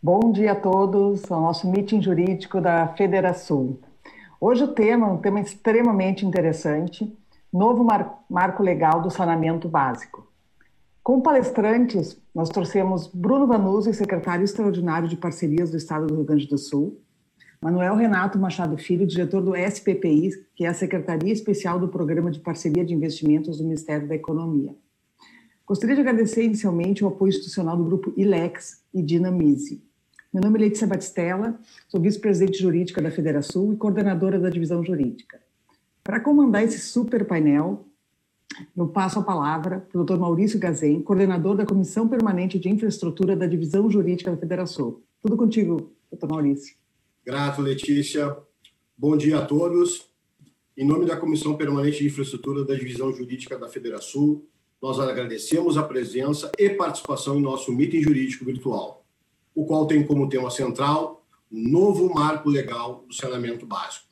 [0.00, 3.78] Bom dia a todos ao nosso meeting jurídico da Federação.
[4.40, 7.12] Hoje o tema um tema extremamente interessante,
[7.52, 10.30] novo mar marco legal do saneamento básico.
[11.02, 16.46] Como palestrantes, nós trouxemos Bruno Vanuzzi, secretário extraordinário de parcerias do Estado do Rio Grande
[16.46, 17.00] do Sul,
[17.60, 22.38] Manuel Renato Machado Filho, diretor do SPPI, que é a Secretaria Especial do Programa de
[22.38, 24.76] Parceria de Investimentos do Ministério da Economia.
[25.66, 29.87] Gostaria de agradecer inicialmente o apoio institucional do grupo ILEX e Dinamize.
[30.30, 31.58] Meu nome é Letícia Batistella,
[31.88, 35.40] sou vice-presidente jurídica da Federação e coordenadora da divisão jurídica.
[36.04, 37.86] Para comandar esse super painel,
[38.76, 40.18] eu passo a palavra para o Dr.
[40.18, 45.00] Maurício Gazem, coordenador da Comissão Permanente de Infraestrutura da Divisão Jurídica da Federação.
[45.22, 46.28] Tudo contigo, Dr.
[46.28, 46.76] Maurício.
[47.24, 48.36] Grato, Letícia.
[48.98, 50.10] Bom dia a todos.
[50.76, 54.42] Em nome da Comissão Permanente de Infraestrutura da Divisão Jurídica da Federação,
[54.80, 58.97] nós agradecemos a presença e participação em nosso meeting jurídico virtual,
[59.54, 64.06] o qual tem como tema central o novo marco legal do saneamento básico.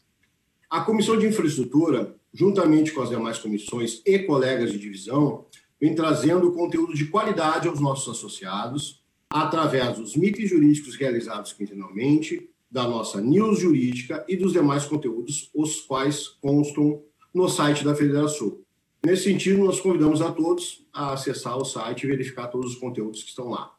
[0.69, 5.47] A Comissão de Infraestrutura, juntamente com as demais comissões e colegas de divisão,
[5.81, 12.87] vem trazendo conteúdo de qualidade aos nossos associados através dos meetings jurídicos realizados quinzenalmente, da
[12.87, 18.59] nossa news jurídica e dos demais conteúdos, os quais constam no site da Federação.
[19.05, 23.23] Nesse sentido, nós convidamos a todos a acessar o site e verificar todos os conteúdos
[23.23, 23.76] que estão lá.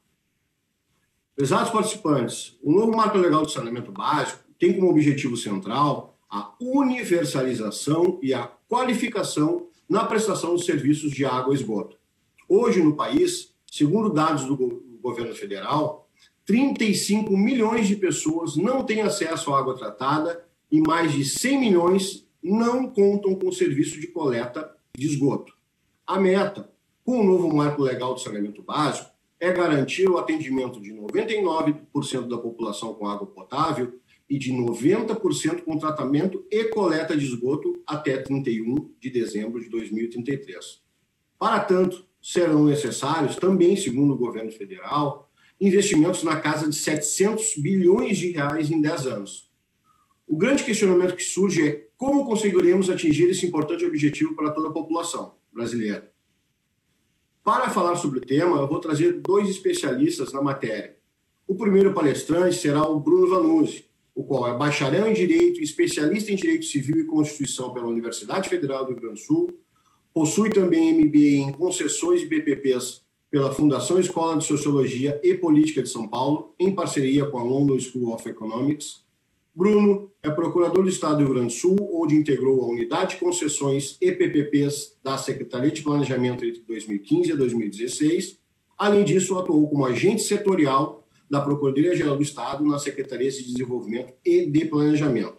[1.37, 8.19] Pesados participantes, o novo marco legal do saneamento básico tem como objetivo central a universalização
[8.23, 11.95] e a qualificação na prestação de serviços de água e esgoto.
[12.49, 14.57] Hoje, no país, segundo dados do
[14.99, 16.09] governo federal,
[16.43, 22.27] 35 milhões de pessoas não têm acesso à água tratada e mais de 100 milhões
[22.41, 25.53] não contam com serviço de coleta de esgoto.
[26.07, 26.73] A meta,
[27.05, 32.37] com o novo marco legal de saneamento básico, é garantir o atendimento de 99% da
[32.37, 33.99] população com água potável
[34.29, 40.81] e de 90% com tratamento e coleta de esgoto até 31 de dezembro de 2033.
[41.39, 45.31] Para tanto, serão necessários também, segundo o governo federal,
[45.61, 49.51] investimentos na casa de 700 bilhões de reais em 10 anos.
[50.27, 54.73] O grande questionamento que surge é como conseguiremos atingir esse importante objetivo para toda a
[54.73, 56.11] população brasileira.
[57.47, 60.97] Para falar sobre o tema, eu vou trazer dois especialistas na matéria.
[61.47, 66.29] O primeiro palestrante será o Bruno Vanuzzi, o qual é bacharel em Direito e especialista
[66.29, 69.57] em Direito Civil e Constituição pela Universidade Federal do Rio Grande do Sul,
[70.13, 75.87] possui também MBA em Concessões e BPPs pela Fundação Escola de Sociologia e Política de
[75.87, 79.05] São Paulo, em parceria com a London School of Economics.
[79.57, 83.19] Bruno é procurador do Estado do Rio Grande do Sul, onde integrou a Unidade de
[83.19, 88.39] Concessões e PPPs da Secretaria de Planejamento entre 2015 e 2016.
[88.77, 94.45] Além disso, atuou como agente setorial da Procuradoria-Geral do Estado na Secretaria de Desenvolvimento e
[94.45, 95.37] de Planejamento.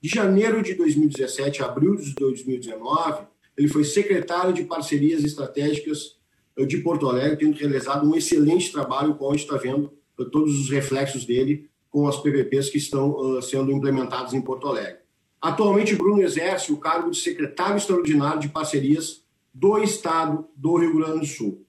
[0.00, 3.26] De janeiro de 2017 a abril de 2019,
[3.56, 6.16] ele foi secretário de Parcerias Estratégicas
[6.64, 9.92] de Porto Alegre, tendo realizado um excelente trabalho, com a gente está vendo
[10.30, 14.98] todos os reflexos dele com as PPPs que estão sendo implementadas em Porto Alegre.
[15.40, 19.22] Atualmente, Bruno exerce o cargo de secretário extraordinário de parcerias
[19.54, 21.64] do Estado do Rio Grande do Sul.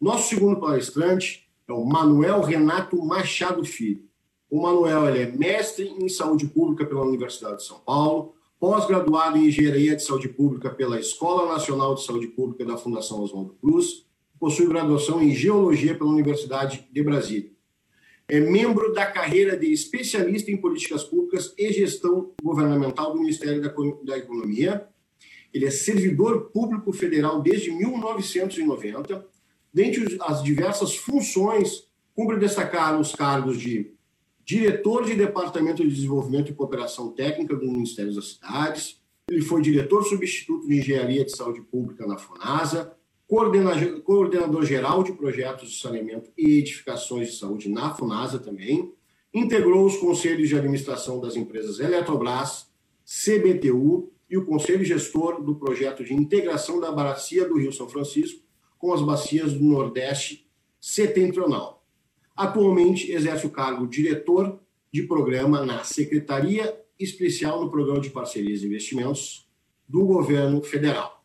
[0.00, 4.04] Nosso segundo palestrante é o Manuel Renato Machado Filho.
[4.48, 9.94] O Manuel é mestre em saúde pública pela Universidade de São Paulo, pós-graduado em engenharia
[9.94, 14.04] de saúde pública pela Escola Nacional de Saúde Pública da Fundação Oswaldo Cruz
[14.40, 17.50] possui graduação em Geologia pela Universidade de Brasília.
[18.30, 23.60] É membro da carreira de especialista em políticas públicas e gestão governamental do Ministério
[24.04, 24.86] da Economia.
[25.52, 29.26] Ele é servidor público federal desde 1990.
[29.74, 33.94] Dentre as diversas funções, cumpre destacar os cargos de
[34.44, 39.00] diretor de Departamento de Desenvolvimento e Cooperação Técnica do Ministério das Cidades.
[39.28, 42.96] Ele foi diretor substituto de Engenharia de Saúde Pública na FUNASA,
[43.30, 48.92] coordenador geral de projetos de saneamento e edificações de saúde na FUNASA também,
[49.32, 52.68] integrou os conselhos de administração das empresas Eletrobras,
[53.04, 58.42] CBTU e o conselho gestor do projeto de integração da bacia do Rio São Francisco
[58.76, 60.48] com as bacias do Nordeste
[60.80, 61.84] Setentrional.
[62.34, 64.58] Atualmente exerce o cargo diretor
[64.92, 69.48] de programa na Secretaria Especial no Programa de Parcerias e Investimentos
[69.88, 71.19] do Governo Federal.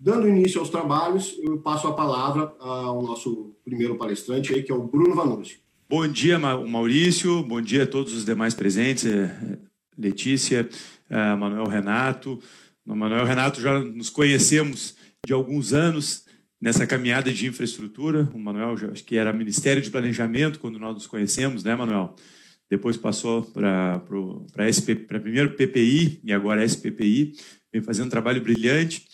[0.00, 4.74] Dando início aos trabalhos, eu passo a palavra ao nosso primeiro palestrante aí, que é
[4.74, 5.58] o Bruno Vanuzzi.
[5.90, 7.42] Bom dia, Maurício.
[7.42, 9.06] Bom dia a todos os demais presentes.
[9.06, 9.58] É,
[9.98, 10.68] Letícia,
[11.10, 12.38] é, Manuel Renato.
[12.86, 14.94] Manuel Renato já nos conhecemos
[15.26, 16.26] de alguns anos
[16.60, 18.30] nessa caminhada de infraestrutura.
[18.32, 22.14] O Manuel, acho que era Ministério de Planejamento quando nós nos conhecemos, né, Manuel?
[22.70, 24.00] Depois passou para
[24.52, 27.32] para primeiro PPI e agora SPPI,
[27.72, 29.04] vem fazendo um trabalho brilhante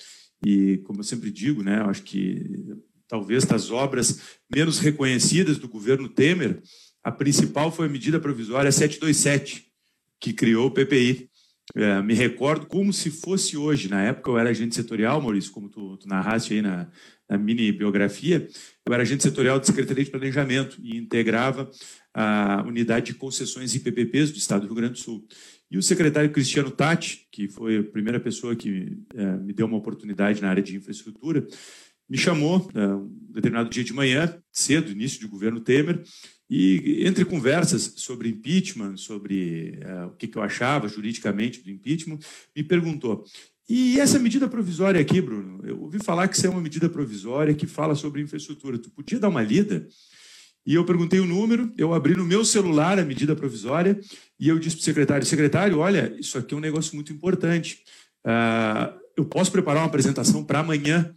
[0.44, 2.76] e, como eu sempre digo, né, acho que
[3.08, 4.20] talvez das obras
[4.54, 6.60] menos reconhecidas do governo Temer,
[7.02, 9.66] a principal foi a medida provisória 727,
[10.20, 11.28] que criou o PPI.
[11.74, 13.88] É, me recordo como se fosse hoje.
[13.88, 16.88] Na época eu era agente setorial, Maurício, como tu, tu narraste aí na,
[17.28, 18.48] na mini biografia.
[18.86, 21.70] Eu era agente setorial da Secretaria de Planejamento e integrava
[22.12, 25.26] a unidade de concessões e PPPs do Estado do Rio Grande do Sul.
[25.70, 29.76] E o secretário Cristiano Tati, que foi a primeira pessoa que é, me deu uma
[29.76, 31.46] oportunidade na área de infraestrutura,
[32.08, 36.02] me chamou é, um determinado dia de manhã, cedo, início de governo Temer,
[36.48, 42.18] e entre conversas sobre impeachment, sobre uh, o que, que, eu achava juridicamente do impeachment,
[42.54, 43.24] me perguntou:
[43.68, 45.66] e essa medida provisória aqui, Bruno?
[45.66, 48.78] Eu ouvi falar que isso é uma medida provisória que fala sobre infraestrutura.
[48.78, 49.88] Tu podia dar uma lida?
[50.66, 54.00] E eu perguntei o número, eu abri no meu celular a medida provisória
[54.40, 57.82] e eu disse para o secretário: secretário, olha, isso aqui é um negócio muito importante.
[58.24, 61.14] Uh, eu posso preparar uma apresentação para amanhã?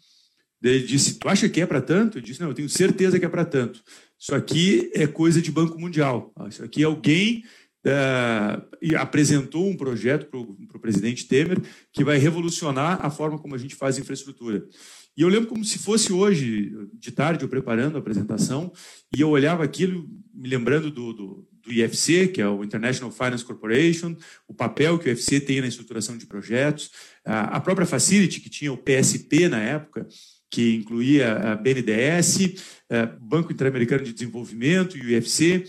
[0.61, 2.17] Ele disse: Tu acha que é para tanto?
[2.17, 3.81] Eu disse: Não, eu tenho certeza que é para tanto.
[4.19, 6.33] Isso aqui é coisa de Banco Mundial.
[6.49, 7.43] Isso aqui alguém
[7.85, 11.61] é, apresentou um projeto para o presidente Temer
[11.93, 14.65] que vai revolucionar a forma como a gente faz infraestrutura.
[15.17, 18.71] E eu lembro como se fosse hoje, de tarde, eu preparando a apresentação,
[19.15, 23.43] e eu olhava aquilo, me lembrando do, do, do IFC, que é o International Finance
[23.43, 24.15] Corporation,
[24.47, 26.91] o papel que o IFC tem na estruturação de projetos,
[27.25, 30.07] a própria Facility, que tinha o PSP na época,
[30.51, 35.65] que incluía a BNDES, eh, Banco Interamericano de Desenvolvimento e o UFC.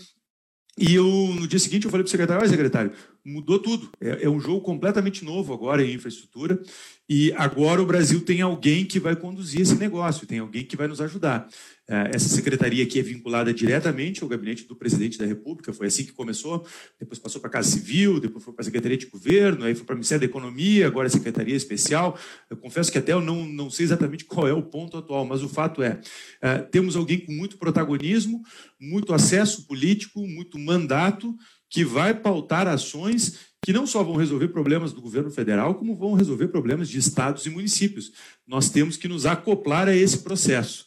[0.77, 2.91] E eu, no dia seguinte eu falei para o secretário, olha, secretário,
[3.25, 3.89] mudou tudo.
[3.99, 6.61] É, é, um jogo completamente novo agora em infraestrutura.
[7.07, 10.87] E agora o Brasil tem alguém que vai conduzir esse negócio, tem alguém que vai
[10.87, 11.47] nos ajudar.
[11.87, 16.05] É, essa secretaria aqui é vinculada diretamente ao gabinete do presidente da República, foi assim
[16.05, 16.63] que começou,
[16.99, 19.85] depois passou para a Casa Civil, depois foi para a Secretaria de Governo, aí foi
[19.85, 22.15] para o Ministério da Economia, agora a Secretaria Especial.
[22.47, 25.41] Eu confesso que até eu não, não sei exatamente qual é o ponto atual, mas
[25.41, 25.99] o fato é,
[26.43, 28.43] é temos alguém com muito protagonismo,
[28.79, 31.35] muito acesso político, muito mandato,
[31.69, 36.13] que vai pautar ações que não só vão resolver problemas do governo federal, como vão
[36.13, 38.11] resolver problemas de estados e municípios.
[38.47, 40.85] Nós temos que nos acoplar a esse processo.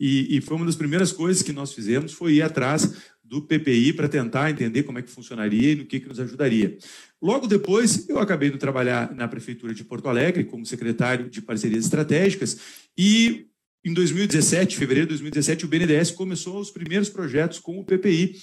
[0.00, 3.92] E, e foi uma das primeiras coisas que nós fizemos, foi ir atrás do PPI
[3.92, 6.76] para tentar entender como é que funcionaria e no que, que nos ajudaria.
[7.22, 11.84] Logo depois, eu acabei de trabalhar na Prefeitura de Porto Alegre como secretário de Parcerias
[11.84, 12.58] Estratégicas
[12.96, 13.46] e
[13.84, 18.34] em 2017, fevereiro de 2017, o BNDES começou os primeiros projetos com o PPI,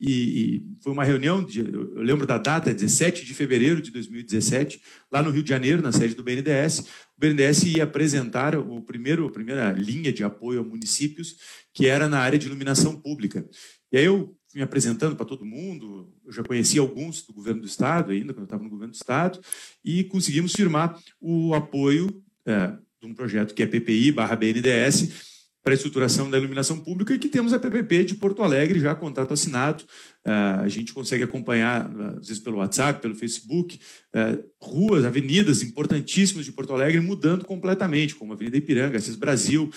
[0.00, 4.80] e, foi uma reunião, de, eu lembro da data, 17 de fevereiro de 2017,
[5.12, 6.78] lá no Rio de Janeiro, na sede do BNDES.
[6.78, 11.36] O BNDES ia apresentar o primeiro, a primeira linha de apoio a municípios,
[11.74, 13.46] que era na área de iluminação pública.
[13.92, 17.66] E aí eu me apresentando para todo mundo, eu já conhecia alguns do governo do
[17.66, 19.38] Estado, ainda quando eu estava no governo do Estado,
[19.84, 22.08] e conseguimos firmar o apoio
[22.46, 25.29] é, de um projeto que é PPI barra BNDES,
[25.62, 28.94] para a estruturação da iluminação pública e que temos a PPP de Porto Alegre já
[28.94, 29.84] contrato assinado.
[30.26, 33.78] Uh, a gente consegue acompanhar, às vezes pelo WhatsApp, pelo Facebook,
[34.14, 39.70] uh, ruas, avenidas importantíssimas de Porto Alegre mudando completamente, como a Avenida Ipiranga, Assis Brasil,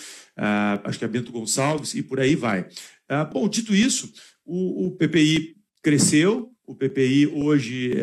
[0.82, 2.66] acho que é Bento Gonçalves e por aí vai.
[3.32, 4.12] bom, dito isso,
[4.44, 7.94] o PPI cresceu, o PPI hoje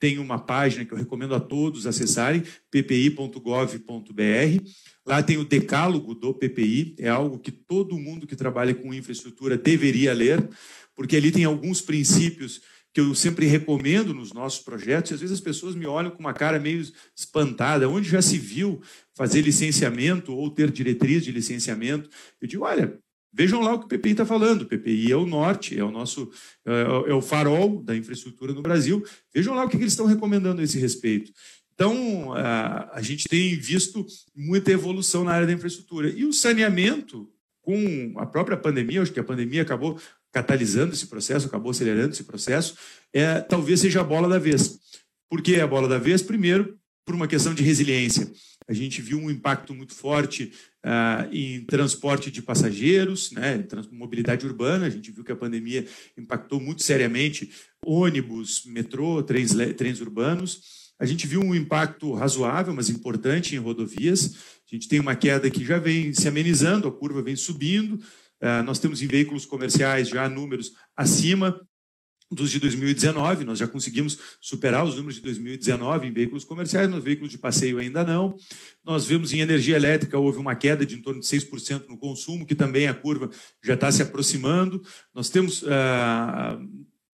[0.00, 3.82] tem uma página que eu recomendo a todos acessarem, ppi.gov.br.
[5.06, 9.56] Lá tem o decálogo do PPI, é algo que todo mundo que trabalha com infraestrutura
[9.56, 10.46] deveria ler,
[10.94, 12.60] porque ali tem alguns princípios
[12.92, 16.18] que eu sempre recomendo nos nossos projetos, e às vezes as pessoas me olham com
[16.18, 16.82] uma cara meio
[17.16, 18.80] espantada, onde já se viu
[19.14, 22.10] fazer licenciamento ou ter diretriz de licenciamento.
[22.40, 22.98] Eu digo, olha,
[23.32, 24.62] vejam lá o que o PPI está falando.
[24.62, 26.30] O PPI é o norte, é o nosso
[26.66, 29.04] é, é o farol da infraestrutura no Brasil.
[29.34, 31.32] Vejam lá o que, eles estão recomendando a esse respeito.
[31.74, 34.04] Então, a, gente tem visto
[34.34, 36.08] muita evolução na área da infraestrutura.
[36.08, 37.30] E o saneamento,
[37.62, 39.96] com a própria pandemia, acho que a pandemia acabou
[40.32, 42.76] catalisando esse processo, acabou acelerando esse processo,
[43.12, 44.78] é, talvez seja a bola da vez.
[45.30, 46.20] Por que a bola da vez?
[46.20, 48.30] Primeiro, por uma questão de resiliência.
[48.66, 50.52] A gente viu um impacto muito forte
[50.84, 54.86] uh, em transporte de passageiros, né, mobilidade urbana.
[54.86, 57.50] A gente viu que a pandemia impactou muito seriamente
[57.84, 60.88] ônibus, metrô, trens, trens urbanos.
[61.00, 64.34] A gente viu um impacto razoável, mas importante em rodovias.
[64.70, 67.94] A gente tem uma queda que já vem se amenizando, a curva vem subindo.
[68.40, 71.60] Uh, nós temos em veículos comerciais já números acima
[72.30, 77.02] dos de 2019, nós já conseguimos superar os números de 2019 em veículos comerciais, nos
[77.02, 78.36] veículos de passeio ainda não.
[78.84, 82.46] Nós vemos em energia elétrica houve uma queda de em torno de 6% no consumo,
[82.46, 83.30] que também a curva
[83.64, 84.82] já está se aproximando.
[85.14, 86.58] Nós temos ah,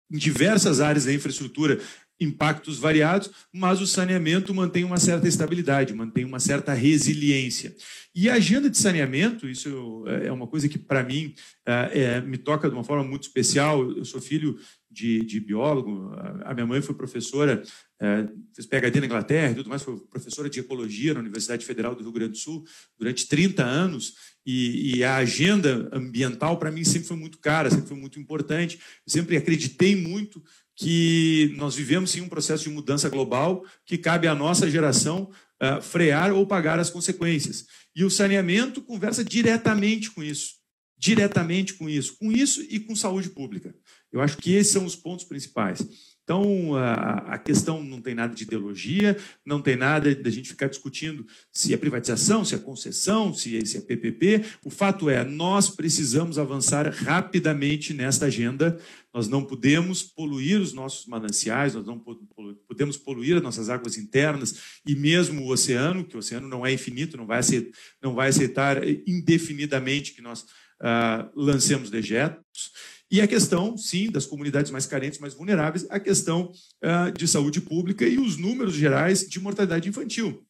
[0.10, 1.80] em diversas áreas da infraestrutura
[2.22, 7.76] impactos variados, mas o saneamento mantém uma certa estabilidade, mantém uma certa resiliência.
[8.14, 11.34] E a agenda de saneamento, isso é uma coisa que, para mim,
[11.66, 13.90] é, é, me toca de uma forma muito especial.
[13.90, 14.60] Eu sou filho
[14.92, 16.12] de, de biólogo,
[16.44, 17.64] a minha mãe foi professora,
[18.00, 21.96] é, fez PhD na Inglaterra e tudo mais, foi professora de ecologia na Universidade Federal
[21.96, 22.66] do Rio Grande do Sul
[22.98, 27.88] durante 30 anos, e, e a agenda ambiental, para mim, sempre foi muito cara, sempre
[27.88, 28.80] foi muito importante.
[29.06, 30.44] Eu sempre acreditei muito
[30.76, 35.30] que nós vivemos sim um processo de mudança global que cabe à nossa geração
[35.62, 37.66] uh, frear ou pagar as consequências.
[37.96, 40.56] E o saneamento conversa diretamente com isso,
[40.98, 43.76] diretamente com isso, com isso e com saúde pública.
[44.12, 45.86] Eu acho que esses são os pontos principais.
[46.24, 51.26] Então, a, questão não tem nada de ideologia, não tem nada da gente ficar discutindo
[51.52, 54.46] se é privatização, se é concessão, se é, é PPP.
[54.64, 58.80] O fato é, nós precisamos avançar rapidamente nesta agenda.
[59.14, 64.80] Nós não podemos poluir os nossos mananciais, nós não podemos poluir as nossas águas internas
[64.86, 68.30] e mesmo o oceano, que o oceano não é infinito, não vai aceitar, não vai
[68.30, 72.72] aceitar indefinidamente que nós uh, lancemos dejetos.
[73.12, 76.50] E a questão, sim, das comunidades mais carentes, mais vulneráveis, a questão
[76.82, 80.46] uh, de saúde pública e os números gerais de mortalidade infantil.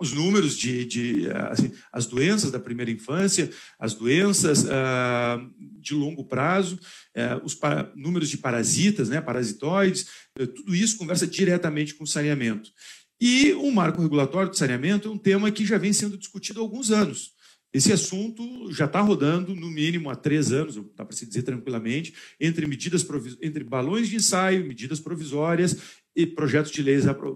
[0.00, 3.50] Os números de, de assim, as doenças da primeira infância,
[3.80, 5.50] as doenças uh,
[5.80, 10.06] de longo prazo, uh, os para, números de parasitas, né, parasitoides,
[10.54, 12.70] tudo isso conversa diretamente com o saneamento.
[13.20, 16.62] E o marco regulatório de saneamento é um tema que já vem sendo discutido há
[16.62, 17.32] alguns anos.
[17.78, 22.12] Esse assunto já está rodando, no mínimo, há três anos, dá para se dizer tranquilamente,
[22.40, 23.06] entre medidas
[23.40, 25.76] entre balões de ensaio, medidas provisórias
[26.16, 26.82] e projetos de,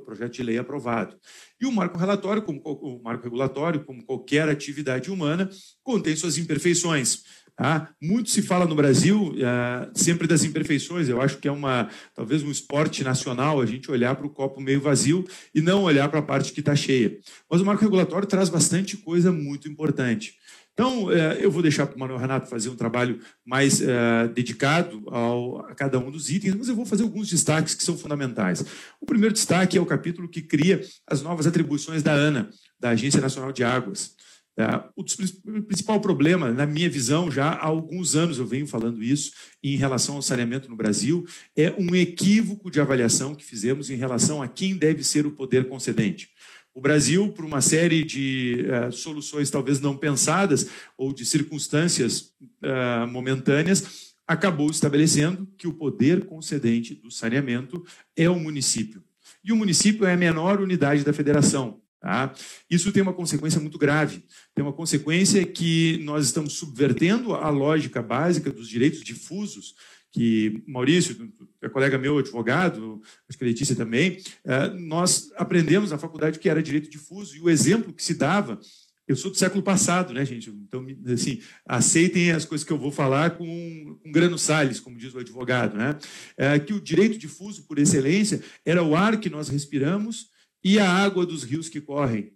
[0.05, 1.17] projeto de lei aprovado.
[1.61, 5.49] E o marco relatório, como o marco regulatório, como qualquer atividade humana,
[5.81, 7.23] contém suas imperfeições.
[7.59, 11.09] Ah, muito se fala no Brasil ah, sempre das imperfeições.
[11.09, 14.61] Eu acho que é uma talvez um esporte nacional a gente olhar para o copo
[14.61, 17.19] meio vazio e não olhar para a parte que está cheia.
[17.51, 20.35] Mas o marco regulatório traz bastante coisa muito importante.
[20.73, 25.03] Então, eh, eu vou deixar para o Manuel Renato fazer um trabalho mais eh, dedicado
[25.09, 28.65] ao, a cada um dos itens, mas eu vou fazer alguns destaques que são fundamentais.
[28.99, 32.49] O primeiro destaque é o capítulo que cria as novas atribuições da ANA,
[32.81, 34.17] da Agência Nacional de Águas.
[34.59, 39.33] É, o principal problema, na minha visão, já há alguns anos eu venho falando isso,
[39.63, 44.43] em relação ao saneamento no Brasil, é um equívoco de avaliação que fizemos em relação
[44.43, 46.29] a quem deve ser o poder concedente.
[46.75, 52.33] O Brasil, por uma série de uh, soluções talvez não pensadas ou de circunstâncias
[52.63, 57.85] uh, momentâneas, acabou estabelecendo que o poder concedente do saneamento
[58.17, 59.03] é o município.
[59.45, 61.82] E o município é a menor unidade da federação.
[62.03, 62.35] Tá?
[62.69, 64.25] Isso tem uma consequência muito grave.
[64.57, 69.77] Tem uma consequência que nós estamos subvertendo a lógica básica dos direitos difusos,
[70.11, 71.33] que Maurício,
[71.63, 76.49] é colega meu, advogado, acho que a Letícia também, é, nós aprendemos na faculdade que
[76.49, 78.59] era direito difuso, e o exemplo que se dava
[79.07, 80.49] eu sou do século passado, né, gente?
[80.49, 85.13] Então, assim, aceitem as coisas que eu vou falar com, com grano sales, como diz
[85.13, 85.99] o advogado, né?
[86.37, 90.32] É, que o direito difuso, por excelência, era o ar que nós respiramos
[90.65, 92.33] e a água dos rios que correm,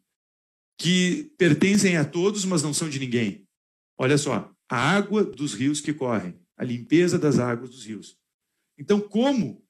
[0.78, 3.46] que pertencem a todos, mas não são de ninguém.
[3.98, 8.16] Olha só, a água dos rios que correm, a limpeza das águas dos rios.
[8.78, 9.64] Então, como,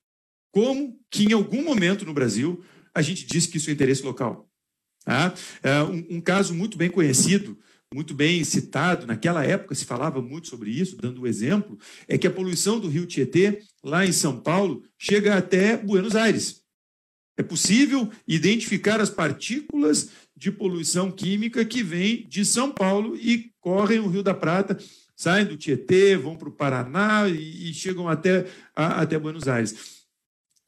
[0.51, 4.51] como que em algum momento no Brasil a gente disse que isso é interesse local?
[5.05, 5.33] Ah,
[5.89, 7.57] um, um caso muito bem conhecido,
[7.95, 12.19] muito bem citado, naquela época se falava muito sobre isso, dando o um exemplo, é
[12.19, 16.66] que a poluição do rio Tietê, lá em São Paulo, chega até Buenos Aires.
[17.37, 23.99] É possível identificar as partículas de poluição química que vêm de São Paulo e correm
[23.99, 24.79] o Rio da Prata,
[25.15, 30.05] saem do Tietê, vão para o Paraná e, chegam até, a, até Buenos Aires.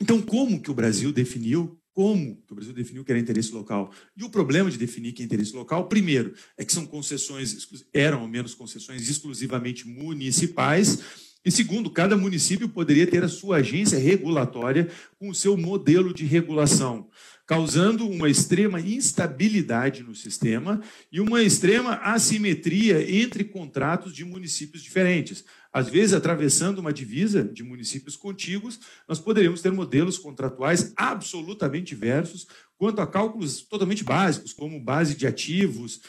[0.01, 1.79] Então, como que o Brasil definiu?
[1.93, 3.93] Como que o Brasil definiu que era interesse local?
[4.17, 8.21] E o problema de definir que é interesse local, primeiro, é que são concessões, eram
[8.21, 14.89] ao menos concessões exclusivamente municipais e segundo, cada município poderia ter a sua agência regulatória
[15.19, 17.09] com o seu modelo de regulação,
[17.47, 25.45] causando uma extrema instabilidade no sistema e uma extrema assimetria entre contratos de municípios diferentes.
[25.73, 32.47] às vezes atravessando uma divisa de municípios contíguos, nós poderíamos ter modelos contratuais absolutamente diversos,
[32.79, 36.01] quanto a cálculos totalmente básicos, como base de ativos,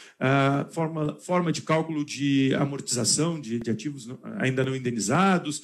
[0.72, 4.08] forma, forma de cálculo de amortização de, de ativos
[4.38, 5.64] ainda não indenizados,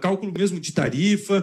[0.00, 1.42] cálculo mesmo de tarifa,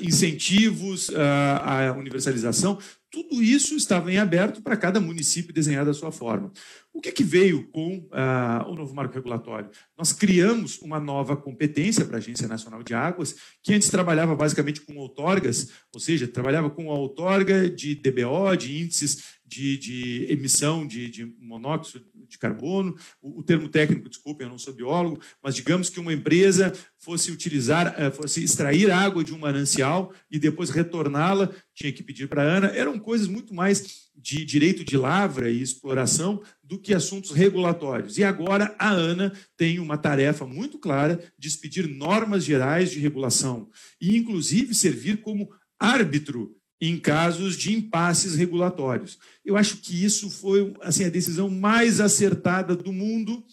[0.00, 2.76] incentivos à universalização,
[3.12, 6.50] tudo isso estava em aberto para cada município desenhar da sua forma.
[6.94, 9.70] O que, é que veio com uh, o novo marco regulatório?
[9.96, 14.80] Nós criamos uma nova competência para a Agência Nacional de Águas, que antes trabalhava basicamente
[14.80, 20.86] com outorgas, ou seja, trabalhava com a outorga de DBO, de índices de, de emissão
[20.86, 22.96] de, de monóxido de carbono.
[23.20, 27.30] O, o, termo técnico, desculpem, eu não sou biólogo, mas digamos que uma empresa fosse
[27.30, 32.42] utilizar, eh, fosse extrair água de um manancial e depois retorná-la, tinha que pedir para
[32.42, 32.66] a ANA.
[32.68, 38.18] Eram coisas muito mais de direito de lavra e exploração do que assuntos regulatórios.
[38.18, 43.68] E agora a ANA tem uma tarefa muito clara de expedir normas gerais de regulação
[44.00, 49.16] e, inclusive, servir como árbitro em casos de impasses regulatórios.
[49.44, 53.44] Eu acho que isso foi assim a decisão mais acertada do mundo.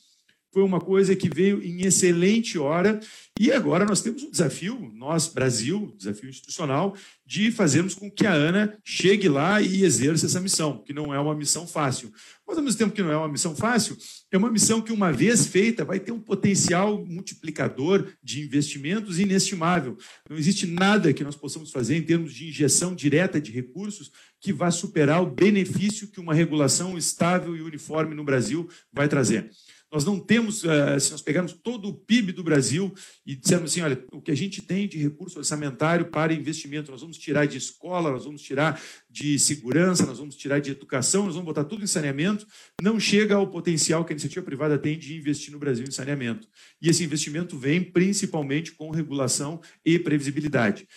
[0.52, 3.00] Foi uma coisa que veio em excelente hora
[3.40, 6.94] e agora nós temos um desafio, nós, Brasil, desafio institucional,
[7.26, 11.20] de fazermos com que a ANA chegue lá e exerça essa missão, que não é
[11.20, 12.12] uma missão fácil.
[12.46, 13.96] Mas, ao mesmo tempo que não é uma missão fácil,
[14.30, 19.96] é uma missão que, uma vez feita, vai ter um potencial multiplicador de investimentos inestimável.
[20.30, 24.52] Não existe nada que nós possamos fazer em termos de injeção direta de recursos que
[24.52, 29.50] vá superar o benefício que uma regulação estável e uniforme no Brasil vai trazer.
[29.92, 32.94] Nós não temos, eh, se nós pegarmos todo o PIB do Brasil
[33.26, 37.02] e dissermos assim, olha, o que a gente tem de recurso orçamentário para investimento, nós
[37.02, 38.80] vamos tirar de escola, nós vamos tirar
[39.10, 42.46] de segurança, nós vamos tirar de educação, nós vamos botar tudo em saneamento,
[42.82, 46.48] não chega ao potencial que a iniciativa privada tem de investir no Brasil em saneamento.
[46.80, 50.88] E esse investimento vem principalmente com regulação e previsibilidade.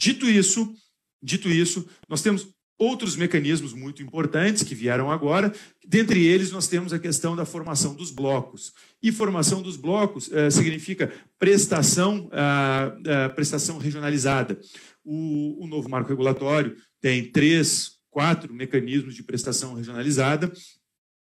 [0.00, 0.72] Dito isso,
[1.20, 5.52] dito isso, nós temos outros mecanismos muito importantes que vieram agora.
[5.86, 8.72] Dentre eles, nós temos a questão da formação dos blocos.
[9.02, 14.58] E formação dos blocos eh, significa prestação, ah, ah, prestação regionalizada.
[15.04, 20.52] O, o novo marco regulatório tem três, quatro mecanismos de prestação regionalizada.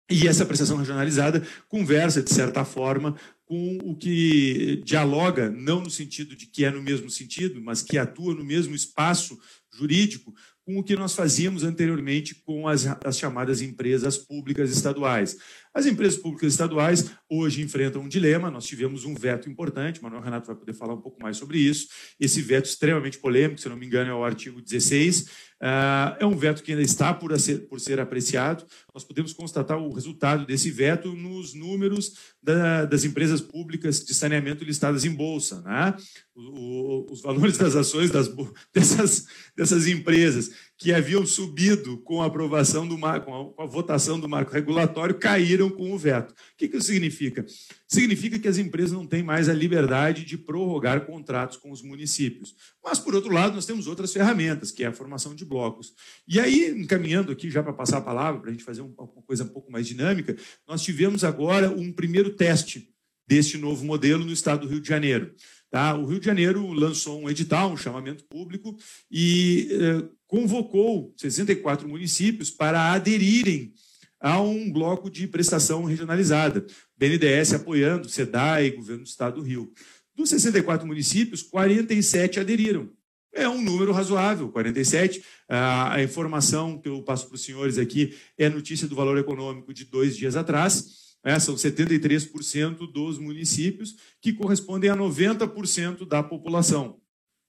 [0.10, 3.16] E essa prestação regionalizada conversa, de certa forma,
[3.46, 7.98] com o que dialoga, não no sentido de que é no mesmo sentido, mas que
[7.98, 9.38] atua no mesmo espaço
[9.74, 10.34] jurídico
[10.66, 15.38] com o que nós fazíamos anteriormente com as, as chamadas empresas públicas estaduais.
[15.74, 18.52] As empresas públicas estaduais hoje enfrentam um dilema.
[18.52, 21.60] Nós tivemos um veto importante, o Manuel Renato vai poder falar um pouco mais sobre
[21.60, 21.88] isso.
[22.20, 25.22] Esse veto extremamente polêmico, se não me engano, é o artigo 16.
[25.22, 28.66] Uh, ah, é um veto que ainda está por ser, por ser apreciado.
[28.94, 34.66] Nós podemos constatar o resultado desse veto nos números da, das empresas públicas de saneamento
[34.66, 35.62] listadas em bolsa.
[35.62, 35.96] Né?
[36.36, 38.28] O, o, os valores das ações das,
[38.74, 40.50] dessas, dessas empresas
[40.82, 45.70] que haviam subido com a aprovação do marco, com a, votação do marco regulatório, caíram
[45.70, 46.32] com o veto.
[46.32, 47.46] O que, que isso significa?
[47.88, 52.56] Significa que as empresas não têm mais a liberdade de prorrogar contratos com os municípios.
[52.84, 55.94] Mas, por outro lado, nós temos outras ferramentas, que é a formação de blocos.
[56.28, 59.44] E aí, encaminhando aqui, já para passar a palavra, para a gente fazer uma coisa
[59.44, 60.36] um pouco mais dinâmica,
[60.68, 62.90] nós tivemos agora um primeiro teste
[63.28, 65.32] deste novo modelo no estado do Rio de Janeiro.
[65.72, 65.96] Tá?
[65.96, 68.76] O Rio de Janeiro lançou um edital, um chamamento público,
[69.10, 73.74] e eh, convocou 64 municípios para aderirem
[74.18, 76.66] a um bloco de prestação regionalizada.
[76.98, 79.74] BNDES apoiando, SEDAI, Governo do Estado do Rio.
[80.16, 82.90] Dos 64 municípios, 47 aderiram.
[83.34, 85.22] É um número razoável, 47.
[85.50, 89.84] A informação que eu passo para os senhores aqui é notícia do valor econômico de
[89.84, 91.12] dois dias atrás.
[91.26, 97.01] É, são 73% dos municípios, que correspondem a 90% da população.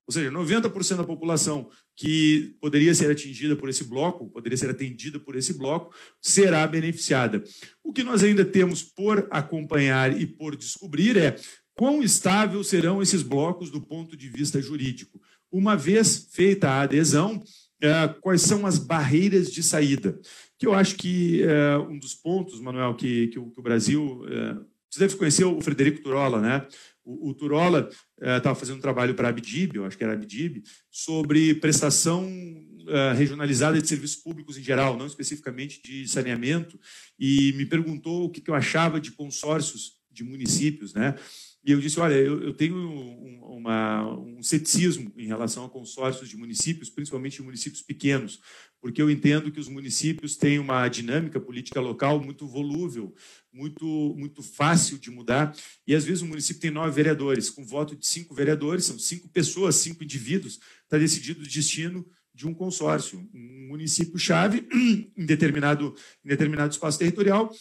[0.06, 5.18] Ou seja, 90% da população que poderia ser atingida por esse bloco, poderia ser atendida
[5.18, 7.42] por esse bloco, será beneficiada.
[7.84, 11.36] O que nós ainda temos por acompanhar e por descobrir é
[11.74, 15.20] quão estável serão esses blocos do ponto de vista jurídico.
[15.50, 17.42] Uma vez feita a adesão,
[17.80, 20.18] é, quais são as barreiras de saída?
[20.62, 24.22] que eu acho que é, um dos pontos, Manuel, que, que, o, que o Brasil.
[24.28, 24.54] É,
[24.88, 26.64] você deve conhecer o Frederico Turola, né?
[27.04, 27.88] O, o Turola
[28.20, 31.54] estava é, fazendo um trabalho para a Abdib, eu acho que era a Abdib, sobre
[31.54, 32.28] prestação
[32.88, 36.78] é, regionalizada de serviços públicos em geral, não especificamente de saneamento,
[37.18, 41.14] e me perguntou o que, que eu achava de consórcios de municípios, né?
[41.64, 46.29] E eu disse, olha, eu, eu tenho um, uma, um ceticismo em relação a consórcios
[46.29, 48.40] de municípios, principalmente de municípios pequenos,
[48.81, 53.14] porque eu entendo que os municípios têm uma dinâmica política local muito volúvel,
[53.53, 53.87] muito,
[54.18, 55.55] muito fácil de mudar,
[55.87, 59.29] e às vezes o município tem nove vereadores, com voto de cinco vereadores, são cinco
[59.29, 64.66] pessoas, cinco indivíduos, está decidido o destino de um consórcio, um município-chave
[65.16, 65.94] em determinado,
[66.25, 67.53] em determinado espaço territorial,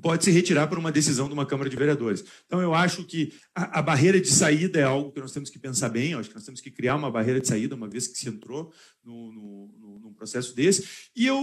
[0.00, 2.24] pode se retirar por uma decisão de uma Câmara de Vereadores.
[2.46, 5.58] Então, eu acho que a, a, barreira de saída é algo que nós temos que
[5.58, 8.06] pensar bem, eu acho que nós temos que criar uma barreira de saída, uma vez
[8.06, 8.72] que se entrou
[9.04, 11.10] no, no, no, num processo desse.
[11.14, 11.38] E eu,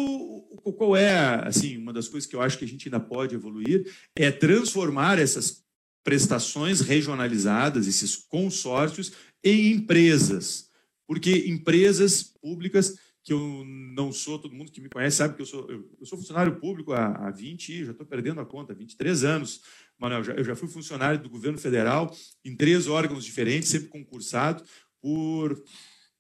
[0.78, 3.86] qual é, assim, uma das coisas que eu acho que a gente ainda pode evoluir,
[4.16, 5.64] é transformar essas
[6.04, 9.12] prestações regionalizadas, esses consórcios,
[9.44, 10.70] em empresas.
[11.08, 15.46] Porque empresas públicas que eu não sou, todo mundo que me conhece sabe que eu
[15.46, 19.24] sou, eu, eu sou funcionário público há, há 20, já estou perdendo a conta, 23
[19.24, 19.62] anos,
[20.00, 20.24] Manuel.
[20.24, 24.64] Já, eu já fui funcionário do governo federal em três órgãos diferentes, sempre concursado
[25.00, 25.62] por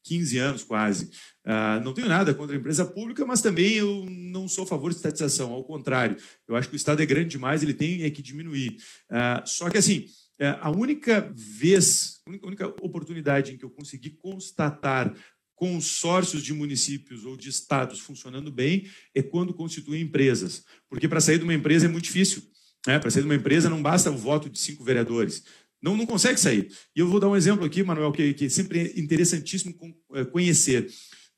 [0.03, 1.05] 15 anos quase.
[1.45, 4.89] Uh, não tenho nada contra a empresa pública, mas também eu não sou a favor
[4.91, 6.17] de estatização, ao contrário.
[6.47, 8.77] Eu acho que o Estado é grande demais, ele tem é que diminuir.
[9.09, 10.05] Uh, só que, assim,
[10.39, 15.13] uh, a única vez, a única oportunidade em que eu consegui constatar
[15.62, 20.65] consórcios de municípios ou de estados funcionando bem é quando constituem empresas.
[20.89, 22.41] Porque para sair de uma empresa é muito difícil.
[22.88, 22.97] Né?
[22.97, 25.43] Para sair de uma empresa não basta o voto de cinco vereadores.
[25.80, 26.67] Não, não consegue sair.
[26.95, 29.76] E eu vou dar um exemplo aqui, Manuel, que, que sempre é interessantíssimo
[30.15, 30.91] é, conhecer.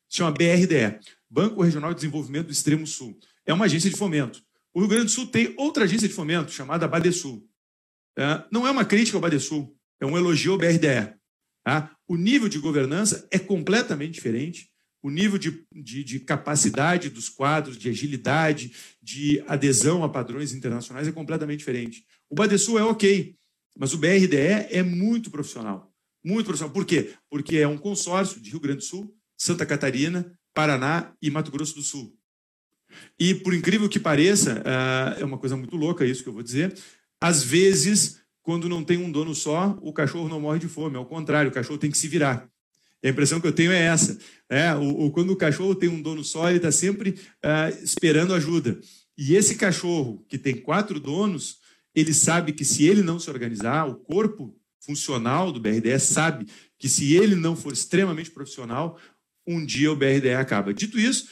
[0.08, 3.18] Chama BRDE, Banco Regional de Desenvolvimento do Extremo Sul.
[3.44, 4.42] É uma agência de fomento.
[4.72, 7.46] O Rio Grande do Sul tem outra agência de fomento chamada Badesul.
[8.16, 11.12] É, não é uma crítica ao Badesul, é um elogio ao BRDE.
[11.62, 11.93] Tá?
[12.06, 14.70] O nível de governança é completamente diferente.
[15.02, 21.06] O nível de, de, de, capacidade dos quadros, de agilidade, de adesão a padrões internacionais
[21.06, 22.06] é completamente diferente.
[22.28, 23.36] O Badesul é ok,
[23.78, 24.36] mas o BRDE
[24.70, 25.92] é muito profissional.
[26.24, 26.72] Muito profissional.
[26.72, 27.12] Por quê?
[27.28, 31.74] Porque é um consórcio de Rio Grande do Sul, Santa Catarina, Paraná e Mato Grosso
[31.74, 32.16] do Sul.
[33.18, 36.42] E, por incrível que pareça, ah, é uma coisa muito louca isso que eu vou
[36.42, 36.74] dizer,
[37.20, 40.96] às vezes quando não tem um dono só, o cachorro não morre de fome.
[40.96, 42.46] Ao contrário, o cachorro tem que se virar.
[43.02, 44.18] A impressão que eu tenho é essa.
[44.50, 48.34] É, o, o quando o cachorro tem um dono só, ele está sempre uh, esperando
[48.34, 48.78] ajuda.
[49.16, 51.56] E esse cachorro, que tem quatro donos,
[51.94, 56.46] ele sabe que se ele não se organizar, o corpo funcional do BRDE sabe
[56.78, 58.98] que se ele não for extremamente profissional,
[59.46, 60.74] um dia o BRDE acaba.
[60.74, 61.28] Dito isso,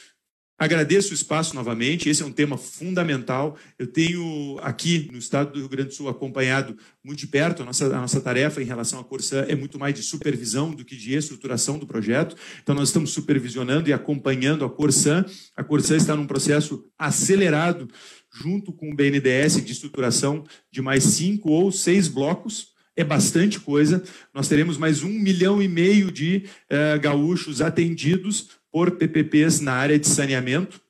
[0.63, 3.57] Agradeço o espaço novamente, esse é um tema fundamental.
[3.77, 7.65] Eu tenho aqui no estado do Rio Grande do Sul acompanhado muito de perto, a
[7.65, 10.95] nossa, a nossa tarefa em relação à Corsã é muito mais de supervisão do que
[10.95, 12.37] de estruturação do projeto.
[12.61, 15.25] Então, nós estamos supervisionando e acompanhando a Corsã.
[15.53, 17.89] A Corsã está num processo acelerado,
[18.33, 24.03] junto com o BNDES, de estruturação de mais cinco ou seis blocos é bastante coisa.
[24.33, 29.99] Nós teremos mais um milhão e meio de uh, gaúchos atendidos por PPPs na área
[29.99, 30.81] de saneamento.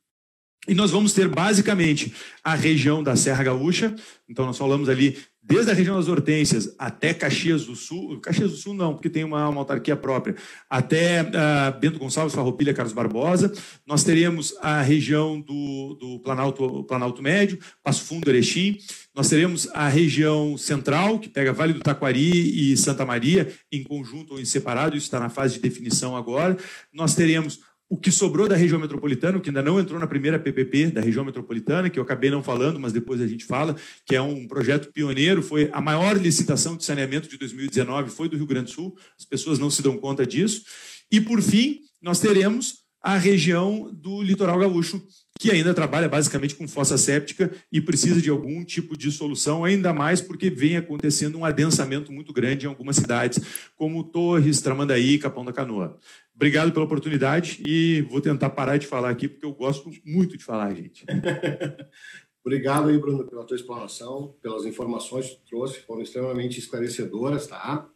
[0.65, 3.93] E nós vamos ter basicamente a região da Serra Gaúcha,
[4.29, 8.55] então nós falamos ali desde a região das Hortênsias até Caxias do Sul, Caxias do
[8.55, 10.35] Sul não, porque tem uma, uma autarquia própria,
[10.69, 13.51] até uh, Bento Gonçalves, Farroupilha, Carlos Barbosa.
[13.85, 18.77] Nós teremos a região do, do Planalto, Planalto Médio, Passo Fundo, Erechim.
[19.13, 24.35] Nós teremos a região central, que pega Vale do Taquari e Santa Maria, em conjunto
[24.35, 26.57] ou em separado, isso está na fase de definição agora.
[26.93, 27.59] Nós teremos
[27.93, 30.99] o que sobrou da região metropolitana, o que ainda não entrou na primeira PPP da
[30.99, 34.47] região metropolitana, que eu acabei não falando, mas depois a gente fala, que é um
[34.47, 38.71] projeto pioneiro, foi a maior licitação de saneamento de 2019, foi do Rio Grande do
[38.71, 40.63] Sul, as pessoas não se dão conta disso.
[41.11, 44.99] E, por fim, nós teremos a região do litoral gaúcho,
[45.43, 49.91] que ainda trabalha basicamente com fossa séptica e precisa de algum tipo de solução, ainda
[49.91, 53.41] mais porque vem acontecendo um adensamento muito grande em algumas cidades,
[53.75, 55.99] como Torres, Tramandaí, Capão da Canoa.
[56.33, 60.45] Obrigado pela oportunidade e vou tentar parar de falar aqui, porque eu gosto muito de
[60.45, 61.03] falar, gente.
[62.41, 67.89] Obrigado aí, Bruno, pela tua explanação, pelas informações que tu trouxe, foram extremamente esclarecedoras, tá?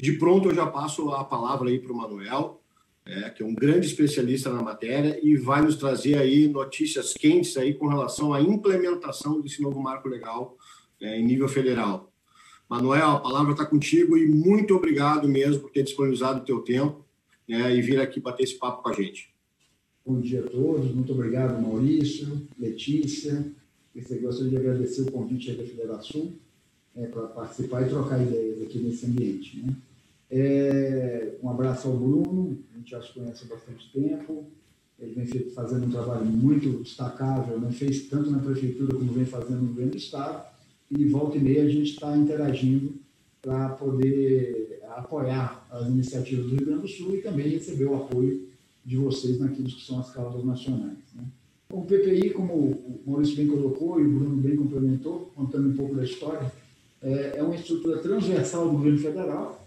[0.00, 2.61] De pronto, eu já passo a palavra aí para o Manuel,
[3.04, 7.56] é, que é um grande especialista na matéria e vai nos trazer aí notícias quentes
[7.56, 10.56] aí com relação à implementação desse novo marco legal
[11.00, 12.12] é, em nível federal.
[12.68, 17.04] Manuel, a palavra está contigo e muito obrigado mesmo por ter disponibilizado o teu tempo
[17.46, 19.32] né, e vir aqui bater esse papo com a gente.
[20.06, 23.52] Bom dia a todos, muito obrigado Maurício, Letícia.
[23.94, 26.32] Eu gostaria de agradecer o convite da Federação
[26.96, 29.58] é, para participar e trocar ideias aqui nesse ambiente.
[29.58, 29.74] Né?
[30.34, 34.46] É, um abraço ao Bruno, a gente já se conhece há bastante tempo.
[34.98, 37.70] Ele vem fazendo um trabalho muito destacável, né?
[37.70, 40.42] fez tanto na prefeitura como vem fazendo no governo do Estado.
[40.90, 42.94] E volta e meia a gente está interagindo
[43.42, 48.48] para poder apoiar as iniciativas do Rio Grande do Sul e também receber o apoio
[48.84, 50.96] de vocês naquilo que são as causas nacionais.
[51.14, 51.24] Né?
[51.70, 55.94] O PPI, como o Maurício bem colocou e o Bruno bem complementou, contando um pouco
[55.94, 56.50] da história,
[57.02, 59.61] é, é uma estrutura transversal do governo federal,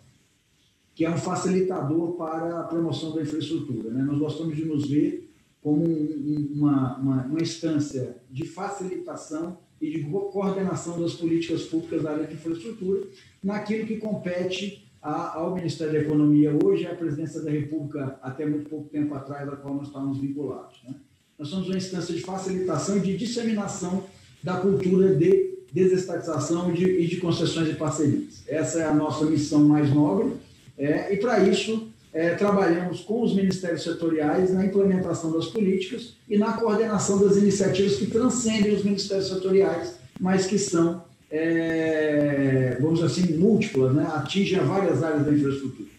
[0.95, 3.91] que é um facilitador para a promoção da infraestrutura.
[3.91, 4.01] Né?
[4.03, 5.29] Nós gostamos de nos ver
[5.61, 12.27] como uma, uma, uma instância de facilitação e de coordenação das políticas públicas da área
[12.27, 13.01] de infraestrutura,
[13.43, 18.89] naquilo que compete ao Ministério da Economia hoje, à Presidência da República até muito pouco
[18.89, 20.81] tempo atrás, a qual nós estávamos vinculados.
[20.87, 20.95] Né?
[21.37, 24.03] Nós somos uma instância de facilitação e de disseminação
[24.41, 28.43] da cultura de desestatização de, e de concessões e parcerias.
[28.47, 30.33] Essa é a nossa missão mais nobre,
[30.77, 36.37] é, e para isso é, trabalhamos com os ministérios setoriais na implementação das políticas e
[36.37, 43.21] na coordenação das iniciativas que transcendem os ministérios setoriais, mas que são, é, vamos dizer
[43.21, 44.09] assim, múltiplas, né?
[44.15, 45.89] atingem várias áreas da infraestrutura.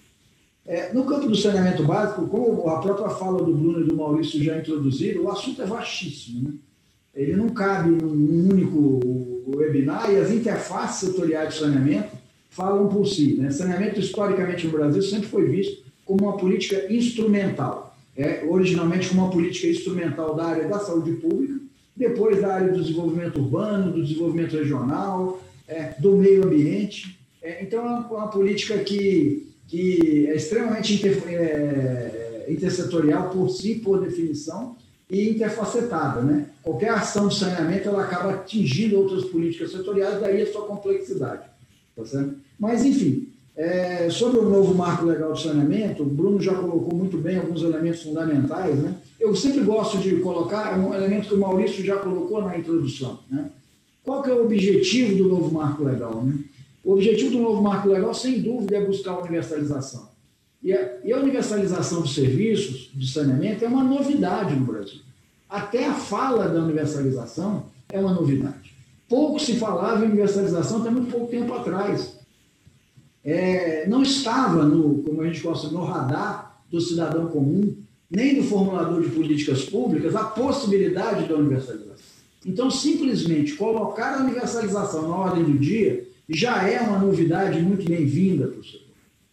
[0.67, 4.43] É, no campo do saneamento básico, como a própria fala do Bruno e do Maurício
[4.43, 6.49] já introduziram, o assunto é vastíssimo.
[6.49, 6.55] Né?
[7.15, 12.17] Ele não cabe num único webinar e as interfaces setoriais de saneamento
[12.57, 13.35] falam por si.
[13.35, 13.51] Né?
[13.51, 17.95] Saneamento, historicamente, no Brasil, sempre foi visto como uma política instrumental.
[18.17, 21.61] É, originalmente como uma política instrumental da área da saúde pública,
[21.95, 27.19] depois da área do desenvolvimento urbano, do desenvolvimento regional, é, do meio ambiente.
[27.43, 33.75] É, então, é uma, uma, política que, que é extremamente inter, é, intersetorial por si,
[33.75, 34.77] por definição,
[35.11, 36.23] e interfacetada.
[36.23, 36.47] Né?
[36.63, 41.56] Qualquer ação de saneamento ela acaba atingindo outras políticas setoriais, daí a sua complexidade.
[41.97, 42.37] Tá certo?
[42.59, 47.17] Mas, enfim, é, sobre o novo marco legal de saneamento, o Bruno já colocou muito
[47.17, 48.79] bem alguns elementos fundamentais.
[48.79, 48.95] Né?
[49.19, 53.21] Eu sempre gosto de colocar um elemento que o Maurício já colocou na introdução.
[53.31, 53.51] Né?
[54.05, 56.23] Qual que é o objetivo do novo marco legal?
[56.23, 56.39] Né?
[56.85, 60.09] O objetivo do novo marco legal, sem dúvida, é buscar a universalização.
[60.63, 65.01] E a, e a universalização dos serviços de saneamento é uma novidade no Brasil.
[65.49, 68.66] Até a fala da universalização é uma novidade.
[69.09, 72.17] Pouco se falava em universalização até muito pouco tempo atrás
[73.27, 77.77] é, não estava, no, como a gente gosta, no radar do cidadão comum,
[78.09, 81.97] nem do formulador de políticas públicas, a possibilidade da universalização.
[82.45, 88.47] Então, simplesmente colocar a universalização na ordem do dia já é uma novidade muito bem-vinda
[88.47, 88.87] para o setor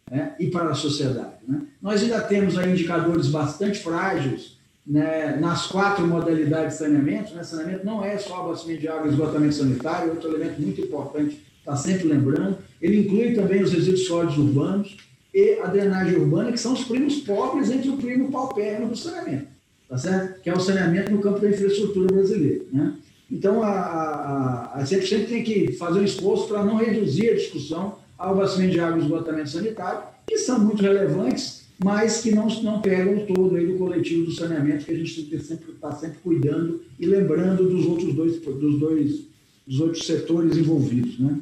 [0.10, 1.36] né, e para a sociedade.
[1.48, 1.62] Né?
[1.80, 7.34] Nós ainda temos aí indicadores bastante frágeis né, nas quatro modalidades de saneamento.
[7.34, 7.44] Né?
[7.44, 11.76] Saneamento não é só abastecimento de água e esgotamento sanitário, outro elemento muito importante está
[11.76, 12.58] sempre lembrando.
[12.82, 14.98] Ele inclui também os resíduos sólidos urbanos
[15.34, 19.48] e a drenagem urbana, que são os primos pobres entre o primo paupérrimo do saneamento,
[19.90, 20.42] tá certo?
[20.42, 22.94] Que é o saneamento no campo da infraestrutura brasileira, né?
[23.32, 27.34] Então, a, a, a sempre, sempre tem que fazer um esforço para não reduzir a
[27.34, 32.48] discussão ao abastecimento de água e esgotamento sanitário, que são muito relevantes, mas que não,
[32.62, 35.90] não pegam todo aí do coletivo do saneamento, que a gente tem que sempre estar
[35.90, 39.34] tá sempre cuidando e lembrando dos outros dois, dos dois
[39.66, 41.40] dos outros setores envolvidos, né?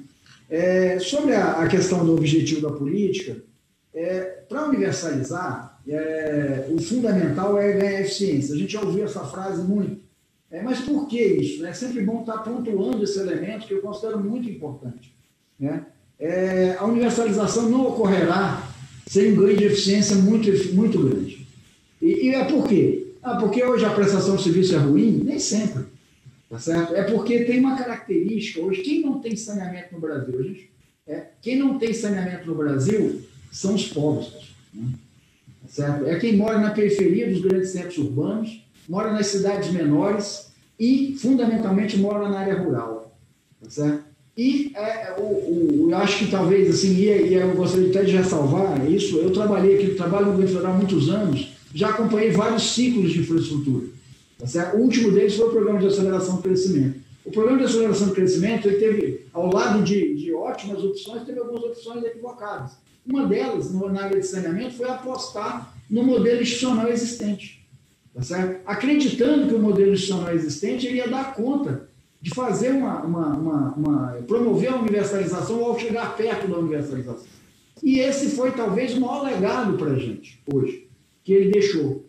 [0.49, 3.41] É, sobre a, a, questão do objetivo da política,
[3.93, 8.53] é, para universalizar, é, o fundamental é ganhar eficiência.
[8.53, 10.01] A gente já ouviu essa frase muito.
[10.51, 11.65] É, mas por que isso?
[11.65, 15.15] É sempre bom estar pontuando esse elemento que eu considero muito importante.
[15.57, 15.85] Né?
[16.19, 18.70] É, a universalização não ocorrerá
[19.11, 21.45] sem um ganho de eficiência muito, muito grande.
[22.01, 23.07] E, e é por quê?
[23.21, 25.21] Ah, porque hoje a prestação de serviço é ruim?
[25.25, 25.83] Nem sempre.
[26.49, 26.95] Tá certo?
[26.95, 30.71] É porque tem uma característica hoje, quem não tem saneamento no Brasil, gente,
[31.05, 33.21] é, quem não tem saneamento no Brasil
[33.51, 34.31] são os pobres.
[34.73, 34.93] Né?
[35.61, 36.05] Tá certo?
[36.05, 41.97] É quem mora na periferia dos grandes centros urbanos, mora nas cidades menores e, fundamentalmente,
[41.97, 43.13] mora na área rural.
[43.61, 44.05] Tá certo?
[44.37, 48.15] E é, o, o, eu acho que talvez, assim, e, e eu gostaria até de
[48.15, 52.73] ressalvar isso, eu trabalhei aqui, trabalho no governo federal há muitos anos, já acompanhei vários
[52.73, 53.87] ciclos de infraestrutura.
[54.39, 56.99] Tá o último deles foi o programa de aceleração do crescimento.
[57.23, 61.39] O programa de aceleração do crescimento ele teve, ao lado de, de ótimas opções, teve
[61.39, 62.71] algumas opções equivocadas.
[63.05, 67.67] Uma delas, na área de saneamento, foi apostar no modelo institucional existente.
[68.13, 68.61] Tá certo?
[68.65, 71.89] Acreditando que o modelo institucional existente iria dar conta
[72.21, 77.25] de fazer uma, uma, uma, uma promover a universalização ao chegar perto da universalização.
[77.81, 80.87] E esse foi talvez o maior legado para a gente hoje,
[81.23, 82.05] que ele deixou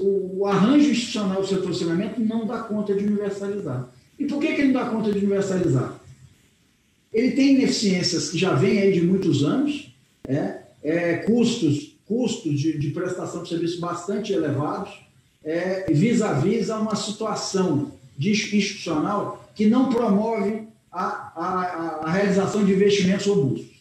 [0.00, 3.90] o, o arranjo institucional do setor saneamento não dá conta de universalizar.
[4.18, 6.00] E por que, que ele não dá conta de universalizar?
[7.12, 9.94] Ele tem ineficiências que já vêm aí de muitos anos,
[10.26, 14.92] é, é, custos, custos de, de, prestação de serviço bastante elevados,
[15.44, 23.26] é, vis-à-vis a uma situação institucional que não promove a, a, a realização de investimentos
[23.26, 23.76] robustos.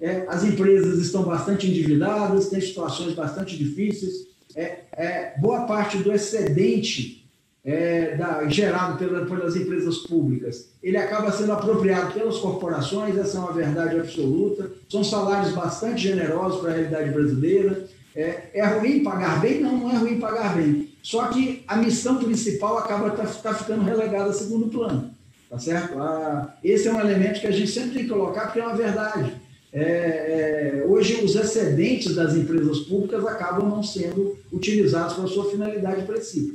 [0.00, 6.12] é, as empresas estão bastante endividadas, têm situações bastante difíceis, é, é boa parte do
[6.12, 7.28] excedente
[7.62, 13.40] é, da, gerado pela, pelas empresas públicas, ele acaba sendo apropriado pelas corporações, essa é
[13.40, 19.40] uma verdade absoluta, são salários bastante generosos para a realidade brasileira, é, é ruim pagar
[19.40, 19.60] bem?
[19.60, 23.84] Não, não é ruim pagar bem, só que a missão principal acaba tá, tá ficando
[23.84, 25.10] relegada a segundo plano,
[25.48, 25.98] tá certo?
[25.98, 28.76] Ah, esse é um elemento que a gente sempre tem que colocar, porque é uma
[28.76, 29.32] verdade.
[29.72, 35.50] É, é, hoje, os excedentes das empresas públicas acabam não sendo utilizados para a sua
[35.50, 36.54] finalidade precisa.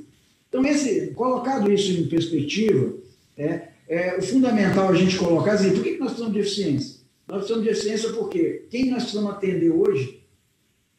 [0.50, 2.94] Então, esse, colocado isso em perspectiva,
[3.38, 6.96] é, é fundamental a gente colocar assim, por que nós precisamos de eficiência?
[7.28, 10.22] Nós precisamos de eficiência porque quem nós precisamos atender hoje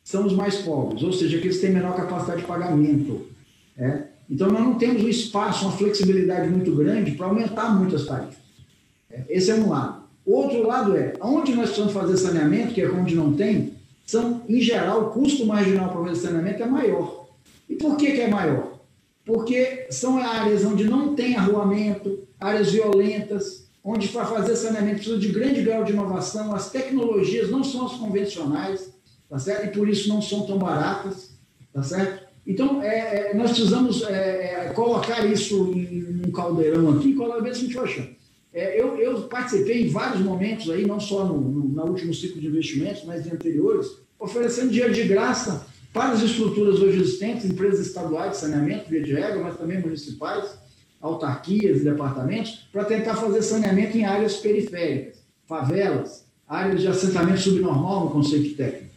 [0.02, 3.26] são os mais pobres, ou seja, aqueles que têm menor capacidade de pagamento.
[3.78, 4.04] É?
[4.28, 8.36] Então, nós não temos um espaço, uma flexibilidade muito grande para aumentar muitas tarifas.
[9.10, 9.24] É?
[9.28, 10.04] Esse é um lado.
[10.24, 14.60] Outro lado é, onde nós precisamos fazer saneamento, que é onde não tem, são, em
[14.60, 17.28] geral, o custo marginal para fazer saneamento é maior.
[17.68, 18.80] E por que, que é maior?
[19.24, 25.28] Porque são áreas onde não tem arruamento, áreas violentas, onde para fazer saneamento precisa de
[25.28, 28.90] grande grau de inovação, as tecnologias não são as convencionais,
[29.28, 29.66] tá certo?
[29.66, 31.30] E por isso não são tão baratas,
[31.72, 32.25] tá certo?
[32.46, 37.54] Então, é, é, nós precisamos é, é colocar isso em um caldeirão aqui e ver
[37.54, 38.08] se a gente vai achar.
[38.52, 42.46] Eu, eu, participei em vários momentos aí, não só no, no, no último ciclo de
[42.46, 43.86] investimentos, mas em anteriores,
[44.18, 49.12] oferecendo dinheiro de graça para as estruturas hoje existentes, empresas estaduais de saneamento, via de
[49.12, 50.56] regra, mas também municipais,
[51.02, 58.04] autarquias e departamentos, para tentar fazer saneamento em áreas periféricas, favelas, áreas de assentamento subnormal
[58.04, 58.94] no conceito técnico.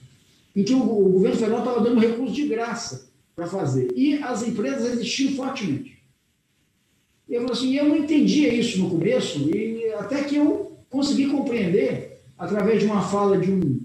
[0.56, 3.09] Em que o, o governo federal estava dando recursos de graça
[3.40, 3.90] para fazer.
[3.96, 5.98] E as empresas resistiam fortemente.
[7.28, 12.22] E eu, assim, eu não entendia isso no começo, e até que eu consegui compreender,
[12.38, 13.80] através de uma fala de um,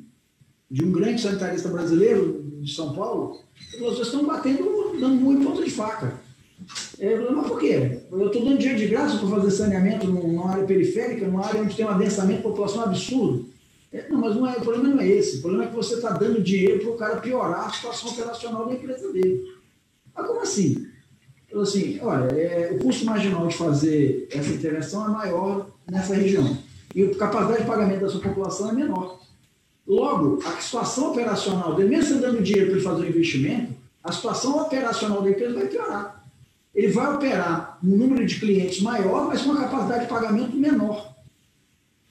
[0.69, 3.39] de um grande sanitarista brasileiro de São Paulo,
[3.79, 6.21] vocês estão batendo, dando muito ponta de faca.
[6.99, 7.99] Eu falei, mas por quê?
[8.11, 11.77] Eu estou dando dinheiro de graça para fazer saneamento numa área periférica, numa área onde
[11.77, 13.47] tem um adensamento de população absurdo.
[14.11, 15.39] Não, mas não é, o problema não é esse.
[15.39, 18.67] O problema é que você está dando dinheiro para o cara piorar a situação operacional
[18.67, 19.43] da empresa dele.
[20.15, 20.87] Mas como assim?
[21.47, 26.59] Então, assim, olha, é, o custo marginal de fazer essa intervenção é maior nessa região.
[26.93, 29.21] E a capacidade de pagamento da sua população é menor.
[29.87, 34.11] Logo, a situação operacional dele, mesmo você dando dinheiro para ele fazer o investimento, a
[34.11, 36.25] situação operacional da empresa vai piorar.
[36.75, 41.14] Ele vai operar um número de clientes maior, mas com uma capacidade de pagamento menor.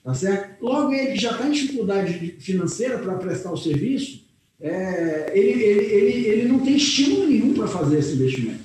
[0.04, 0.62] Tá certo?
[0.64, 4.24] Logo, ele já está em dificuldade financeira para prestar o serviço,
[4.60, 8.64] é, ele, ele, ele, ele não tem estímulo nenhum para fazer esse investimento.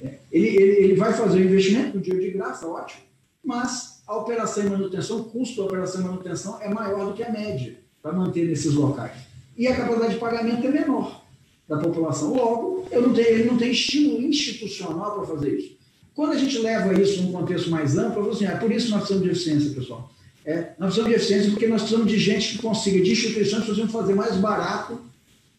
[0.00, 3.02] Ele, ele, ele vai fazer o investimento, o dinheiro de graça, ótimo,
[3.44, 7.22] mas a operação e manutenção, o custo da operação e manutenção é maior do que
[7.22, 9.16] a média para manter nesses locais.
[9.56, 11.22] E a capacidade de pagamento é menor
[11.68, 12.34] da população.
[12.34, 15.76] Logo, eu não tenho, ele não tem estímulo institucional para fazer isso.
[16.14, 18.90] Quando a gente leva isso num contexto mais amplo, eu falo assim, é por isso
[18.90, 20.11] nós precisamos de eficiência, pessoal.
[20.44, 23.66] É, nós precisamos de eficiência porque nós precisamos de gente que consiga, de instituições que
[23.66, 25.00] precisam fazer mais barato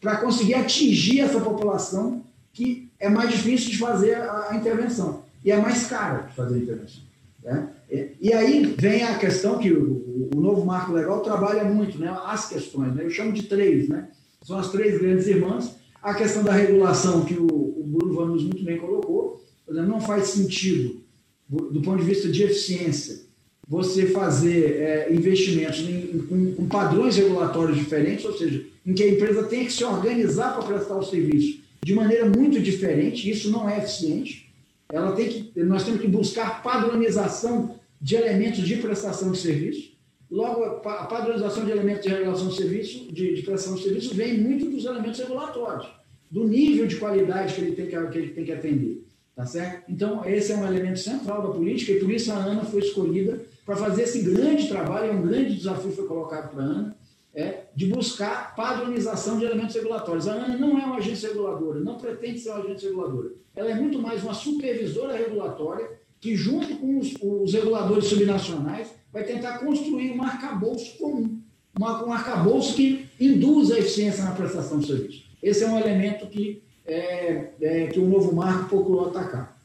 [0.00, 5.50] para conseguir atingir essa população que é mais difícil de fazer a, a intervenção e
[5.50, 7.02] é mais cara de fazer a intervenção.
[7.42, 7.68] Né?
[7.90, 12.14] E, e, aí vem a questão que o, o, novo marco legal trabalha muito, né?
[12.24, 13.04] as questões, né?
[13.04, 14.08] eu chamo de três, né?
[14.42, 15.76] são as três grandes irmãs.
[16.02, 21.02] A questão da regulação, que o, o Bruno Vanus muito bem colocou, não faz sentido,
[21.48, 23.23] do ponto de vista de eficiência,
[23.66, 29.08] você fazer é, investimentos em, com, com padrões regulatórios diferentes, ou seja, em que a
[29.08, 33.68] empresa tem que se organizar para prestar o serviço de maneira muito diferente, isso não
[33.68, 34.50] é eficiente.
[34.90, 39.92] Ela tem que, nós temos que buscar padronização de elementos de prestação de serviço.
[40.30, 44.38] Logo, a padronização de elementos de regulação de serviço, de, de prestação de serviço, vem
[44.38, 45.86] muito dos elementos regulatórios,
[46.30, 49.04] do nível de qualidade que ele tem que, que, ele tem que atender.
[49.36, 49.90] Tá certo?
[49.90, 53.40] Então, esse é um elemento central da política e por isso a ANA foi escolhida
[53.64, 56.96] para fazer esse grande trabalho, é um grande desafio que foi colocado para a ANA,
[57.34, 60.28] é, de buscar padronização de elementos regulatórios.
[60.28, 63.32] A ANA não é uma agência reguladora, não pretende ser uma agência reguladora.
[63.56, 69.24] Ela é muito mais uma supervisora regulatória que, junto com os, os reguladores subnacionais, vai
[69.24, 71.40] tentar construir um arcabouço comum,
[71.78, 75.24] um arcabouço que induza a eficiência na prestação de serviço.
[75.42, 79.60] Esse é um elemento que, é, é, que o novo marco procurou atacar.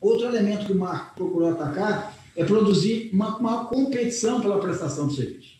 [0.00, 5.16] Outro elemento que o marco procurou atacar é produzir uma, uma competição pela prestação de
[5.16, 5.52] serviço.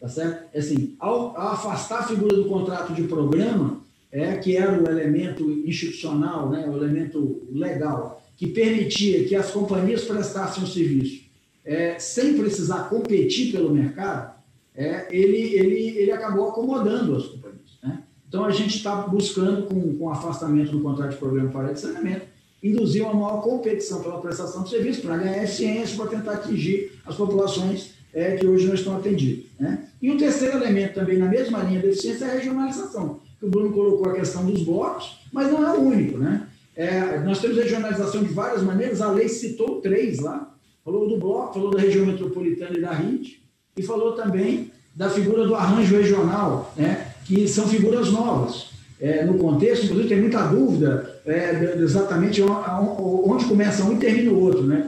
[0.00, 0.48] Tá certo?
[0.52, 4.88] É assim, ao, ao, afastar a figura do contrato de programa, é, que era o
[4.88, 11.28] elemento institucional, né, o elemento legal, que permitia que as companhias prestassem o serviço
[11.68, 14.34] é, sem precisar competir pelo mercado,
[14.74, 17.78] é, ele, ele, ele acabou acomodando as companhias.
[17.82, 18.02] Né?
[18.26, 22.26] Então, a gente está buscando, com, com o afastamento do contrato de programa para saneamento,
[22.62, 27.14] induzir uma maior competição pela prestação de serviço para ganhar eficiência, para tentar atingir as
[27.14, 29.46] populações é, que hoje não estão atendidas.
[29.58, 29.86] Né?
[30.00, 33.50] E um terceiro elemento também na mesma linha de eficiência é a regionalização, que o
[33.50, 36.18] Bruno colocou a questão dos blocos, mas não é o único.
[36.18, 36.46] Né?
[36.74, 40.54] É, nós temos regionalização de várias maneiras, a lei citou três lá,
[40.84, 43.42] falou do bloco, falou da região metropolitana e da RIT,
[43.76, 47.12] e falou também da figura do arranjo regional, né?
[47.24, 48.77] que são figuras novas.
[49.00, 54.42] É, no contexto, inclusive, tem muita dúvida é, exatamente onde começa um e termina o
[54.42, 54.84] outro, né?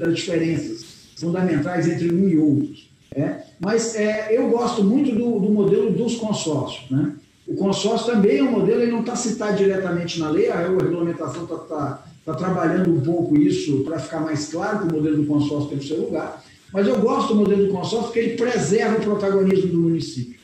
[0.00, 0.84] das diferenças
[1.16, 2.88] fundamentais entre um e outros.
[3.14, 3.40] É?
[3.58, 3.96] Mas
[4.30, 6.90] eu gosto muito do, do, modelo dos consórcios.
[6.90, 7.14] Né?
[7.46, 11.44] O consórcio também é um modelo, ele não está citado diretamente na lei, a regulamentação
[11.44, 15.26] está tá, tá trabalhando um pouco isso para ficar mais claro que o modelo do
[15.26, 18.98] consórcio tem o seu lugar, mas eu gosto do modelo do consórcio porque ele preserva
[18.98, 20.37] o protagonismo do município.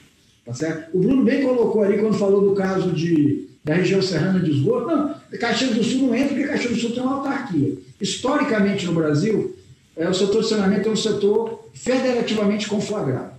[0.45, 0.95] Tá certo?
[0.97, 4.87] O Bruno bem colocou ali, quando falou do caso de, da região serrana de esgoto,
[4.87, 7.73] não, Caxias do Sul não entra porque Caxias do Sul tem uma autarquia.
[8.01, 9.57] Historicamente no Brasil,
[9.97, 13.33] é, o setor de saneamento é um setor federativamente conflagrado.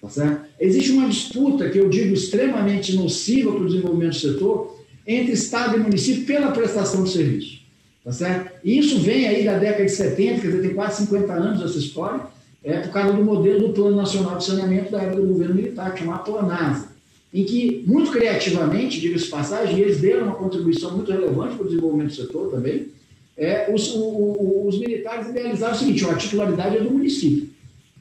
[0.00, 0.42] Tá certo?
[0.58, 5.76] Existe uma disputa, que eu digo extremamente nociva para o desenvolvimento do setor, entre Estado
[5.76, 7.60] e município pela prestação de serviço.
[8.04, 8.52] Tá certo?
[8.64, 11.78] E isso vem aí da década de 70, quer dizer, tem quase 50 anos essa
[11.78, 12.20] história,
[12.62, 15.92] é por causa do modelo do Plano Nacional de Saneamento da época do governo militar,
[15.94, 16.88] que chamava Planasa,
[17.32, 22.08] em que, muito criativamente, diga-se passagem, eles deram uma contribuição muito relevante para o desenvolvimento
[22.08, 22.88] do setor também,
[23.36, 27.48] é, os, o, os militares idealizaram o seguinte, a titularidade é do município,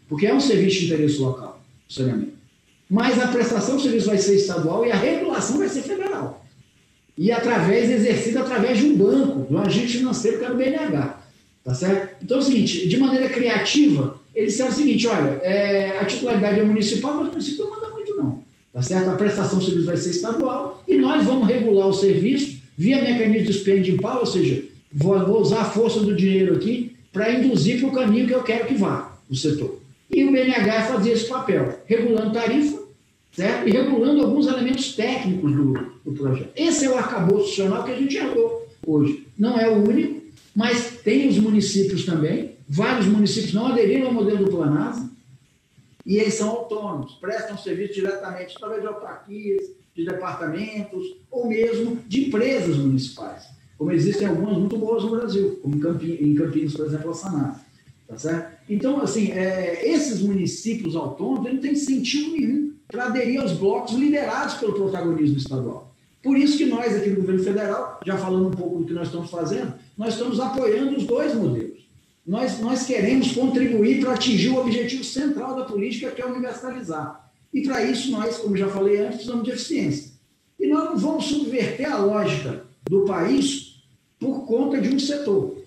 [0.10, 2.34] porque é um serviço de interesse local, o saneamento.
[2.90, 6.44] Mas a prestação do serviço vai ser estadual e a regulação vai ser federal.
[7.16, 11.22] E através, exercida através de um banco, de um agente financeiro que é o BNH.
[11.64, 12.24] Tá certo?
[12.24, 16.60] Então é o seguinte, de maneira criativa, eles disseram o seguinte, olha, é, a titularidade
[16.60, 18.44] é municipal, mas o município não manda muito não.
[18.72, 19.10] Tá certo?
[19.10, 23.48] A prestação do serviço vai ser estadual e nós vamos regular o serviço via mecanismo
[23.48, 24.64] de spending power, ou seja,
[24.94, 28.44] vou, vou usar a força do dinheiro aqui para induzir para o caminho que eu
[28.44, 29.80] quero que vá o setor.
[30.10, 32.80] E o BNH fazia esse papel, regulando tarifa
[33.34, 33.68] certo?
[33.68, 35.74] e regulando alguns elementos técnicos do,
[36.06, 36.50] do projeto.
[36.56, 39.28] Esse é o arcabouço institucional que a gente herdou hoje.
[39.38, 40.22] Não é o único,
[40.56, 42.52] mas tem os municípios também.
[42.70, 45.10] Vários municípios não aderiram ao modelo do Planasa
[46.06, 49.64] e eles são autônomos, prestam serviço diretamente através de autarquias,
[49.96, 55.76] de departamentos ou mesmo de empresas municipais como existem algumas muito boas no Brasil, como
[55.76, 57.62] em Campinas, por exemplo, a Sanata.
[58.06, 58.60] Tá certo?
[58.70, 64.56] Então, assim, é, esses municípios autônomos não têm sentido nenhum para aderir aos blocos liderados
[64.56, 65.96] pelo protagonismo estadual.
[66.22, 69.08] Por isso que nós, aqui no governo federal, já falando um pouco do que nós
[69.08, 71.79] estamos fazendo, nós estamos apoiando os dois modelos.
[72.30, 77.28] Nós, nós queremos contribuir para atingir o objetivo central da política, que é universalizar.
[77.52, 80.12] E para isso, nós, como já falei antes, precisamos de eficiência.
[80.60, 83.82] E nós não vamos subverter a lógica do país
[84.20, 85.58] por conta de um setor.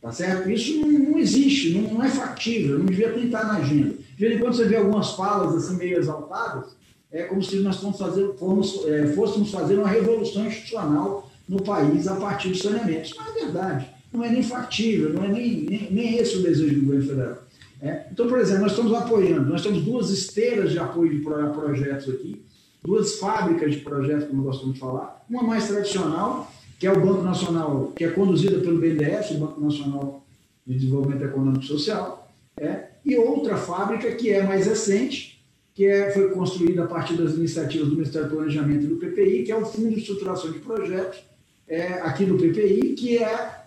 [0.00, 0.48] Tá certo?
[0.48, 3.90] Isso não, não existe, não, não, é factível, não devia estar na agenda.
[4.16, 6.74] De vez em quando você vê algumas falas assim meio exaltadas,
[7.12, 12.16] é como se nós fazer, fomos, é, fôssemos fazer uma revolução institucional no país a
[12.16, 13.10] partir do saneamento.
[13.10, 16.42] Isso não é verdade, não é nem factível, não é nem, nem, nem esse o
[16.42, 17.38] desejo do governo federal.
[17.80, 18.06] É?
[18.10, 22.42] Então, por exemplo, nós estamos apoiando, nós temos duas esteiras de apoio de projetos aqui,
[22.82, 27.22] duas fábricas de projetos, como nós de falar, uma mais tradicional que é o Banco
[27.22, 30.26] Nacional, que é conduzida pelo BNDES, o Banco Nacional
[30.66, 35.42] de Desenvolvimento Econômico e Social, é, e outra fábrica que é mais recente,
[35.74, 39.44] que é, foi construída a partir das iniciativas do Ministério do Planejamento e do PPI,
[39.44, 41.20] que é o Fundo de Estruturação de Projetos,
[41.68, 43.65] é, aqui do PPI, que é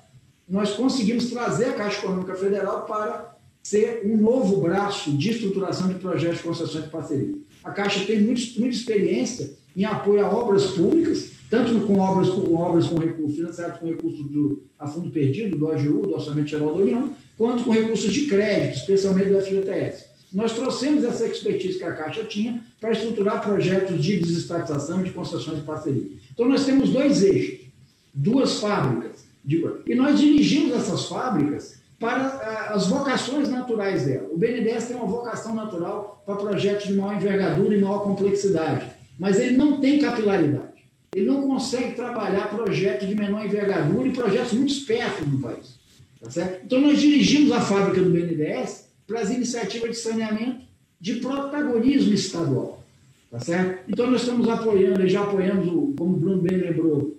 [0.49, 5.95] nós conseguimos trazer a Caixa Econômica Federal para ser um novo braço de estruturação de
[5.95, 7.35] projetos de concessões de parceria.
[7.63, 12.55] A Caixa tem muito, muita experiência em apoio a obras públicas, tanto com obras com,
[12.55, 16.73] obras com recursos financiados com recursos do a fundo perdido, do AGU, do Orçamento Geral
[16.73, 20.05] da União, quanto com recursos de crédito, especialmente do FGTS.
[20.31, 25.57] Nós trouxemos essa expertise que a Caixa tinha para estruturar projetos de desestatização de concessões
[25.57, 26.07] de parceria.
[26.31, 27.67] Então, nós temos dois eixos,
[28.13, 34.29] duas fábricas, e nós dirigimos essas fábricas para ah, as vocações naturais dela.
[34.31, 38.85] O BNDES tem uma vocação natural para projetos de maior envergadura e maior complexidade,
[39.17, 40.69] mas ele não tem capilaridade
[41.15, 45.79] ele não consegue trabalhar projetos de menor envergadura e projetos muito espertos no país.
[46.21, 46.59] Tá?
[46.63, 50.61] Então, nós dirigimos a fábrica do BNDES para as iniciativas de saneamento
[50.99, 52.83] de protagonismo estadual.
[53.31, 53.89] Tá certo?
[53.89, 55.67] Então, nós estamos apoiando, já apoiamos,
[55.97, 57.17] como o Bruno bem lembrou,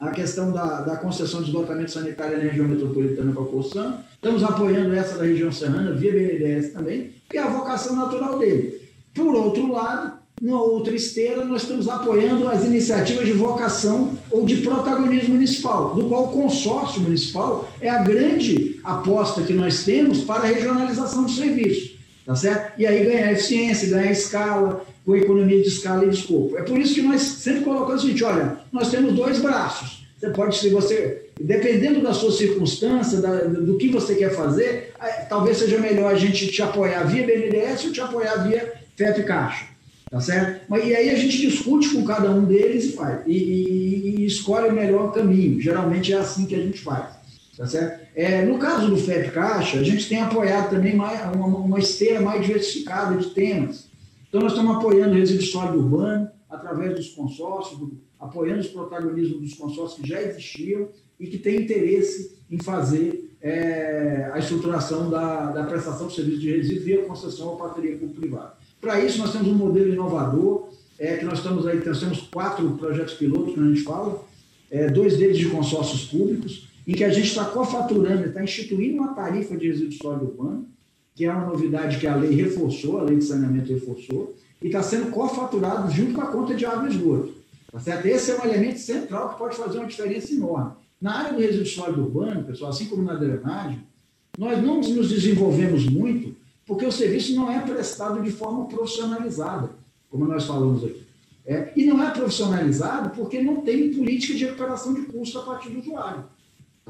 [0.00, 3.98] a questão da, da concessão de esgotamento sanitário na região metropolitana com a.
[4.14, 8.80] Estamos apoiando essa da região serrana, via BNDES também, que é a vocação natural dele.
[9.14, 14.56] Por outro lado, na outra esteira, nós estamos apoiando as iniciativas de vocação ou de
[14.58, 20.44] protagonismo municipal, do qual o consórcio municipal é a grande aposta que nós temos para
[20.44, 21.89] a regionalização do serviço,
[22.30, 22.78] tá certo?
[22.78, 26.56] E aí ganhar eficiência, ganhar escala, com economia de escala e de escopo.
[26.56, 30.06] É por isso que nós sempre colocamos o seguinte, olha, nós temos dois braços.
[30.16, 34.92] Você pode, se você, dependendo da sua circunstância, da, do que você quer fazer,
[35.28, 39.64] talvez seja melhor a gente te apoiar via BNDES ou te apoiar via FEP Caixa.
[40.08, 40.66] Tá certo?
[40.68, 43.22] Mas, e aí a gente discute com cada um deles e faz.
[43.26, 45.60] E, e, e escolhe o melhor caminho.
[45.60, 47.06] Geralmente é assim que a gente faz.
[47.56, 47.99] Tá certo?
[48.14, 52.20] É, no caso do FEP Caixa, a gente tem apoiado também mais, uma, uma esteira
[52.20, 53.88] mais diversificada de temas.
[54.28, 59.40] Então, nós estamos apoiando o resíduo sólido urbano, através dos consórcios, do, apoiando os protagonismos
[59.40, 60.88] dos consórcios que já existiam
[61.18, 66.50] e que têm interesse em fazer é, a estruturação da, da prestação de serviço de
[66.50, 68.54] resíduos via concessão ou parceria público-privada.
[68.80, 72.70] Para isso, nós temos um modelo inovador, é, que nós estamos aí, nós temos quatro
[72.72, 74.24] projetos pilotos que a gente fala,
[74.70, 79.14] é, dois deles de consórcios públicos, em que a gente está cofaturando, está instituindo uma
[79.14, 80.66] tarifa de resíduo sólido urbano,
[81.14, 84.82] que é uma novidade que a lei reforçou, a lei de saneamento reforçou, e está
[84.82, 87.34] sendo cofaturado junto com a conta de água e esgoto.
[87.70, 88.06] Tá certo?
[88.06, 90.72] Esse é um elemento central que pode fazer uma diferença enorme.
[91.00, 93.80] Na área do resíduo sólido urbano, pessoal, assim como na drenagem,
[94.36, 96.34] nós não nos desenvolvemos muito
[96.66, 99.70] porque o serviço não é prestado de forma profissionalizada,
[100.08, 101.02] como nós falamos aqui.
[101.44, 105.70] É, e não é profissionalizado porque não tem política de recuperação de custo a partir
[105.70, 106.24] do usuário.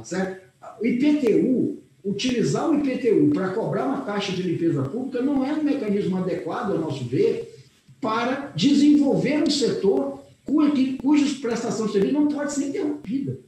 [0.01, 0.51] Tá certo?
[0.81, 5.63] O IPTU, utilizar o IPTU para cobrar uma taxa de limpeza pública não é um
[5.63, 7.55] mecanismo adequado, ao nosso ver,
[8.01, 13.39] para desenvolver um setor cuja prestação de serviço não pode ser interrompida.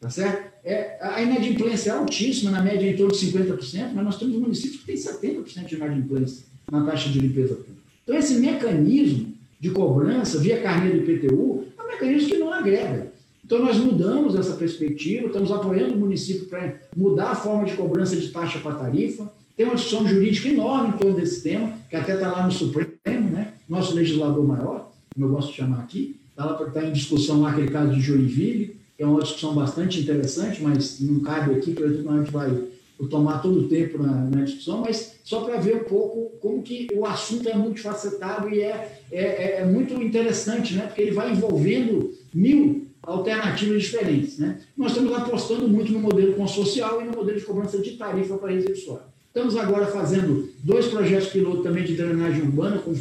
[0.00, 0.52] Tá certo?
[0.62, 4.80] É, a inadimplência é altíssima, na média em torno de 50%, mas nós temos municípios
[4.80, 7.80] que têm 70% de inadimplência na taxa de limpeza pública.
[8.04, 13.12] Então, esse mecanismo de cobrança via carneiro do IPTU é um mecanismo que não agrega.
[13.46, 18.16] Então, nós mudamos essa perspectiva, estamos apoiando o município para mudar a forma de cobrança
[18.16, 19.32] de taxa para tarifa.
[19.56, 23.30] Tem uma discussão jurídica enorme em torno desse tema, que até está lá no Supremo,
[23.30, 23.52] né?
[23.68, 27.68] nosso legislador maior, como eu gosto de chamar aqui, está tá em discussão lá aquele
[27.68, 32.18] caso de Joinville, que é uma discussão bastante interessante, mas não cabe aqui, porque a
[32.18, 32.50] gente vai
[33.08, 36.88] tomar todo o tempo na, na discussão, mas só para ver um pouco como que
[36.92, 40.86] o assunto é multifacetado e é, é, é, muito interessante, né?
[40.86, 44.38] porque ele vai envolvendo mil alternativas diferentes.
[44.38, 44.60] Né?
[44.76, 48.52] Nós estamos apostando muito no modelo consorcial e no modelo de cobrança de tarifa para
[48.52, 49.16] sólidos.
[49.28, 52.94] Estamos agora fazendo dois projetos piloto também de drenagem urbana com o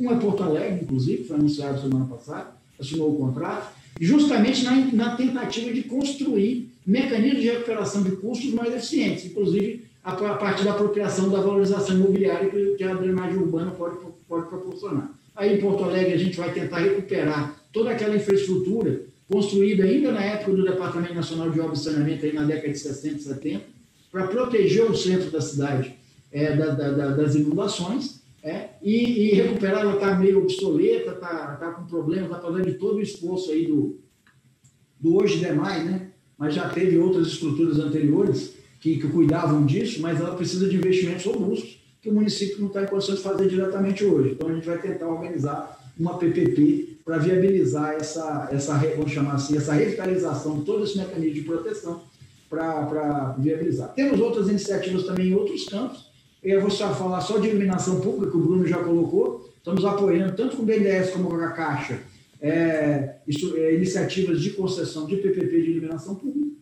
[0.00, 2.48] um é Porto Alegre, inclusive, foi anunciado semana passada,
[2.80, 8.74] assinou o contrato, justamente na, na tentativa de construir mecanismos de recuperação de custos mais
[8.74, 13.70] eficientes, inclusive a, a partir da apropriação da valorização imobiliária que, que a drenagem urbana
[13.70, 13.96] pode,
[14.28, 15.10] pode proporcionar.
[15.36, 20.22] Aí em Porto Alegre a gente vai tentar recuperar toda aquela infraestrutura construída ainda na
[20.22, 23.64] época do Departamento Nacional de Obras e Saneamento, aí na década de 60 e 70,
[24.12, 25.92] para proteger o centro da cidade
[26.30, 31.72] é, da, da, das inundações é, e, e, recuperar, ela está meio obsoleta, está tá
[31.72, 33.98] com problemas, está fazendo todo o esforço aí do,
[35.00, 36.10] do hoje demais, né?
[36.38, 41.24] mas já teve outras estruturas anteriores que, que cuidavam disso, mas ela precisa de investimentos
[41.24, 44.32] robustos que o município não está em condições de fazer diretamente hoje.
[44.32, 49.56] Então, a gente vai tentar organizar uma PPP para viabilizar essa, essa, vamos chamar assim,
[49.56, 52.02] essa revitalização de todo esse mecanismo de proteção
[52.48, 53.92] para viabilizar.
[53.94, 58.30] Temos outras iniciativas também em outros campos, eu vou só falar só de iluminação pública,
[58.30, 59.50] que o Bruno já colocou.
[59.56, 62.00] Estamos apoiando, tanto com o BNDES como com a Caixa,
[62.38, 66.54] é, isso, é, iniciativas de concessão de PPP de iluminação pública.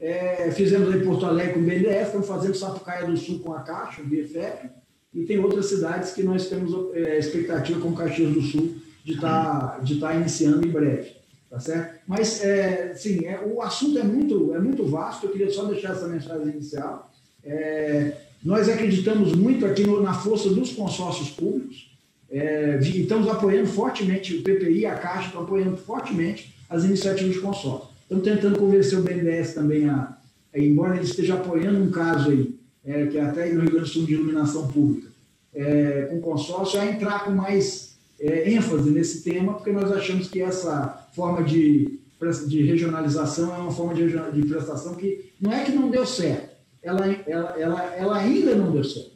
[0.00, 3.60] É, fizemos em Porto Alegre com o BNDES, estamos fazendo Sapucaia do Sul com a
[3.60, 4.70] Caixa, o BFF,
[5.14, 8.74] e tem outras cidades que nós temos é, expectativa, como Caxias do Sul,
[9.08, 11.16] de estar tá, de tá iniciando em breve.
[11.48, 12.00] Tá certo?
[12.06, 15.92] Mas, é, sim, é, o assunto é muito, é muito vasto, eu queria só deixar
[15.92, 17.10] essa mensagem inicial.
[17.42, 18.12] É,
[18.44, 21.90] nós acreditamos muito aqui no, na força dos consórcios públicos,
[22.30, 27.32] é, e estamos apoiando fortemente, o PPI e a Caixa estão apoiando fortemente as iniciativas
[27.32, 27.88] de consórcio.
[28.02, 30.18] Estamos tentando convencer o BNDES também, a,
[30.54, 32.54] a embora ele esteja apoiando um caso aí,
[32.84, 35.08] é, que é até no Rio Grande do Sul de iluminação pública,
[35.54, 37.87] é, com consórcio, a entrar com mais
[38.20, 42.00] é, ênfase nesse tema, porque nós achamos que essa forma de,
[42.46, 46.56] de regionalização é uma forma de, de prestação que não é que não deu certo,
[46.82, 49.12] ela, ela, ela, ela ainda não deu certo.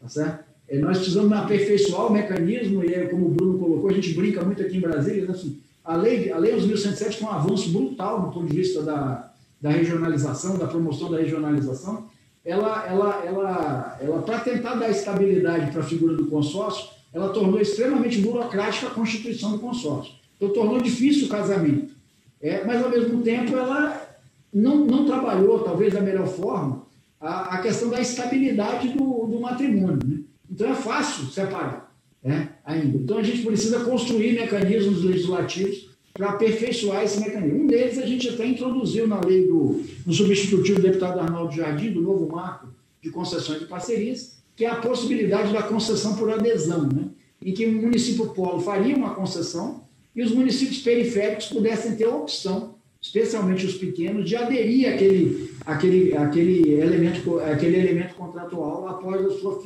[0.00, 0.44] Tá certo?
[0.68, 4.42] É, nós precisamos aperfeiçoar o mecanismo, e é, como o Bruno colocou, a gente brinca
[4.44, 8.32] muito aqui em Brasília, assim, a lei, a lei 1107 foi um avanço brutal do
[8.32, 9.30] ponto de vista da,
[9.60, 12.06] da regionalização, da promoção da regionalização.
[12.42, 17.60] Ela, ela, ela, ela para tentar dar estabilidade para a figura do consórcio, ela tornou
[17.60, 20.12] extremamente burocrática a constituição do consórcio.
[20.36, 21.94] Então, tornou difícil o casamento.
[22.42, 24.18] É, mas, ao mesmo tempo, ela
[24.52, 26.84] não, não trabalhou, talvez da melhor forma,
[27.20, 30.00] a, a questão da estabilidade do, do matrimônio.
[30.04, 30.18] Né?
[30.50, 32.98] Então, é fácil separar né, ainda.
[32.98, 37.62] Então, a gente precisa construir mecanismos legislativos para aperfeiçoar esse mecanismo.
[37.62, 41.92] Um deles a gente até introduziu na lei do no substitutivo do deputado Arnaldo Jardim,
[41.92, 42.68] do novo marco
[43.00, 47.06] de concessões de parcerias, que é a possibilidade da concessão por adesão, né?
[47.42, 49.84] em que o município polo faria uma concessão
[50.14, 56.16] e os municípios periféricos pudessem ter a opção, especialmente os pequenos, de aderir àquele, àquele,
[56.16, 59.60] àquele, elemento, àquele elemento contratual após a sua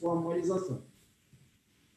[0.00, 0.82] formalização.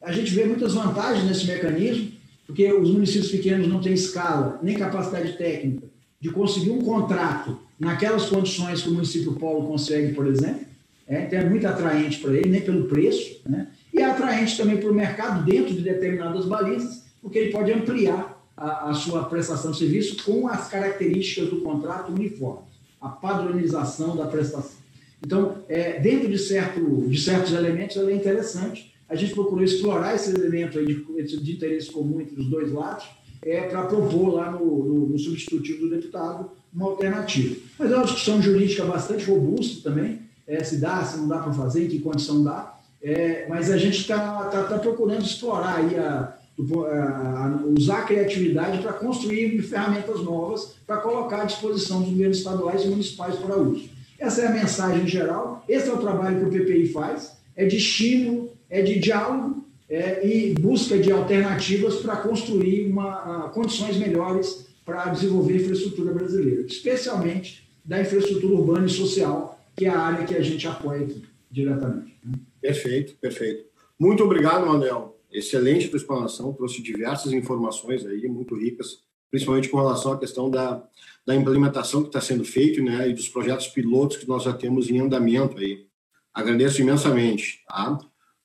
[0.00, 2.10] A gente vê muitas vantagens nesse mecanismo,
[2.46, 5.86] porque os municípios pequenos não têm escala nem capacidade técnica
[6.20, 10.71] de conseguir um contrato naquelas condições que o município polo consegue, por exemplo.
[11.06, 13.68] É, então é muito atraente para ele, nem pelo preço, né?
[13.92, 18.42] e é atraente também para o mercado dentro de determinadas balizas, porque ele pode ampliar
[18.56, 22.62] a, a sua prestação de serviço com as características do contrato uniforme,
[23.00, 24.82] a padronização da prestação.
[25.24, 30.14] Então, é, dentro de, certo, de certos elementos, ela é interessante, a gente procurou explorar
[30.14, 33.04] esse elemento aí de, de interesse comum entre os dois lados,
[33.42, 37.56] é, para propor lá no, no, no, substitutivo do deputado uma alternativa.
[37.78, 40.20] Mas é uma discussão jurídica bastante robusta também,
[40.52, 43.78] é, se dá, se não dá para fazer, em que condição dá, é, mas a
[43.78, 50.20] gente está tá, tá procurando explorar aí a, a, usar a criatividade para construir ferramentas
[50.22, 53.88] novas para colocar à disposição dos governos estaduais e municipais para uso.
[54.18, 57.78] Essa é a mensagem geral, esse é o trabalho que o PPI faz, é de
[57.78, 64.66] estímulo, é de diálogo é, e busca de alternativas para construir uma, uh, condições melhores
[64.84, 70.26] para desenvolver a infraestrutura brasileira, especialmente da infraestrutura urbana e social, que é a área
[70.26, 72.18] que a gente apoia aqui diretamente.
[72.24, 72.34] Né?
[72.60, 73.64] Perfeito, perfeito.
[73.98, 75.18] Muito obrigado, Manuel.
[75.30, 78.98] Excelente tua explanação, trouxe diversas informações aí, muito ricas,
[79.30, 80.82] principalmente com relação à questão da,
[81.26, 84.90] da implementação que está sendo feita né, e dos projetos pilotos que nós já temos
[84.90, 85.86] em andamento aí.
[86.34, 87.62] Agradeço imensamente.
[87.66, 87.98] Tá?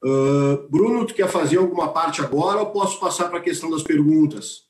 [0.03, 3.83] Uh, Bruno, tu quer fazer alguma parte agora ou posso passar para a questão das
[3.83, 4.67] perguntas?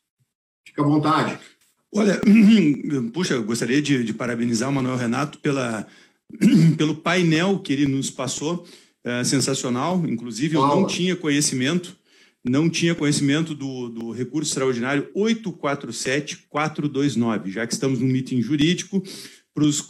[0.65, 1.37] Fica à vontade.
[1.93, 2.19] Olha,
[3.13, 5.87] puxa, eu gostaria de, de parabenizar o Manuel Renato pela,
[6.77, 8.65] pelo painel que ele nos passou,
[9.03, 10.03] é, sensacional.
[10.07, 11.95] Inclusive, eu não tinha conhecimento,
[12.43, 19.01] não tinha conhecimento do, do recurso extraordinário 847-429, já que estamos num meeting jurídico,
[19.53, 19.81] para os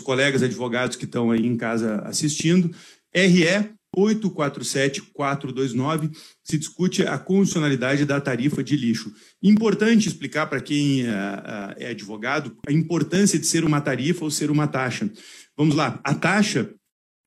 [0.00, 2.70] colegas advogados que estão aí em casa assistindo,
[3.12, 9.10] RE 847-429 se discute a condicionalidade da tarifa de lixo.
[9.42, 14.50] Importante explicar para quem é, é advogado a importância de ser uma tarifa ou ser
[14.50, 15.10] uma taxa.
[15.56, 16.70] Vamos lá, a taxa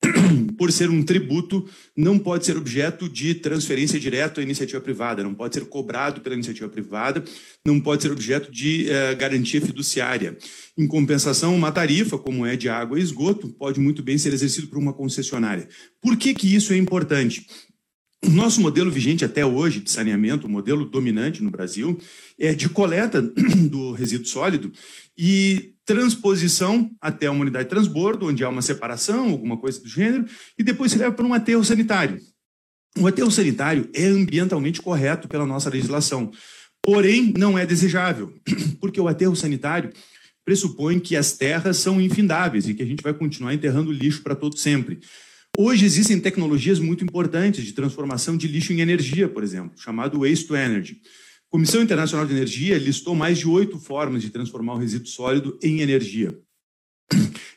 [0.57, 5.33] por ser um tributo, não pode ser objeto de transferência direta à iniciativa privada, não
[5.33, 7.23] pode ser cobrado pela iniciativa privada,
[7.65, 10.37] não pode ser objeto de eh, garantia fiduciária.
[10.77, 14.67] Em compensação, uma tarifa, como é de água e esgoto, pode muito bem ser exercido
[14.67, 15.67] por uma concessionária.
[16.01, 17.45] Por que, que isso é importante?
[18.25, 21.97] O nosso modelo vigente até hoje de saneamento, o modelo dominante no Brasil,
[22.37, 23.21] é de coleta
[23.69, 24.71] do resíduo sólido
[25.17, 30.25] e transposição até uma unidade de transbordo, onde há uma separação, alguma coisa do gênero,
[30.57, 32.19] e depois se leva para um aterro sanitário.
[32.99, 36.29] O aterro sanitário é ambientalmente correto pela nossa legislação,
[36.83, 38.33] porém não é desejável,
[38.81, 39.91] porque o aterro sanitário
[40.43, 44.35] pressupõe que as terras são infindáveis e que a gente vai continuar enterrando lixo para
[44.35, 44.99] todo sempre.
[45.57, 50.47] Hoje existem tecnologias muito importantes de transformação de lixo em energia, por exemplo, chamado waste
[50.47, 51.01] to energy.
[51.47, 55.57] A Comissão Internacional de Energia listou mais de oito formas de transformar o resíduo sólido
[55.61, 56.37] em energia.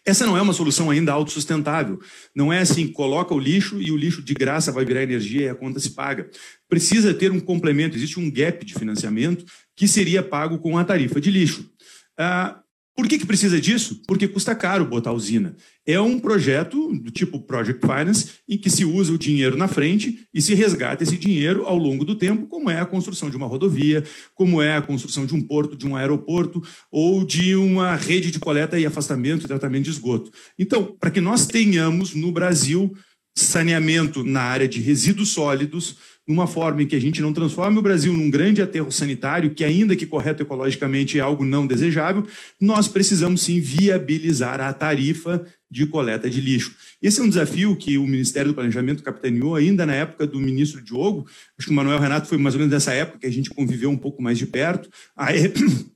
[0.05, 2.01] Essa não é uma solução ainda autossustentável.
[2.34, 5.49] Não é assim, coloca o lixo e o lixo de graça vai virar energia e
[5.49, 6.28] a conta se paga.
[6.68, 9.45] Precisa ter um complemento, existe um gap de financiamento
[9.76, 11.70] que seria pago com a tarifa de lixo.
[12.18, 12.61] Ah,
[12.95, 14.03] por que, que precisa disso?
[14.07, 15.57] Porque custa caro botar usina.
[15.86, 20.26] É um projeto do tipo Project Finance, em que se usa o dinheiro na frente
[20.32, 23.47] e se resgata esse dinheiro ao longo do tempo, como é a construção de uma
[23.47, 28.30] rodovia, como é a construção de um porto, de um aeroporto, ou de uma rede
[28.30, 30.30] de coleta e afastamento e tratamento de esgoto.
[30.59, 32.93] Então, para que nós tenhamos no Brasil
[33.34, 35.97] saneamento na área de resíduos sólidos,
[36.27, 39.64] numa forma em que a gente não transforme o Brasil num grande aterro sanitário, que
[39.64, 42.27] ainda que correto ecologicamente é algo não desejável,
[42.61, 46.75] nós precisamos sim viabilizar a tarifa de coleta de lixo.
[47.01, 50.83] Esse é um desafio que o Ministério do Planejamento capitaneou ainda na época do ministro
[50.83, 51.27] Diogo,
[51.59, 53.91] acho que o Manuel Renato foi mais ou menos nessa época que a gente conviveu
[53.91, 54.89] um pouco mais de perto.
[55.16, 55.33] A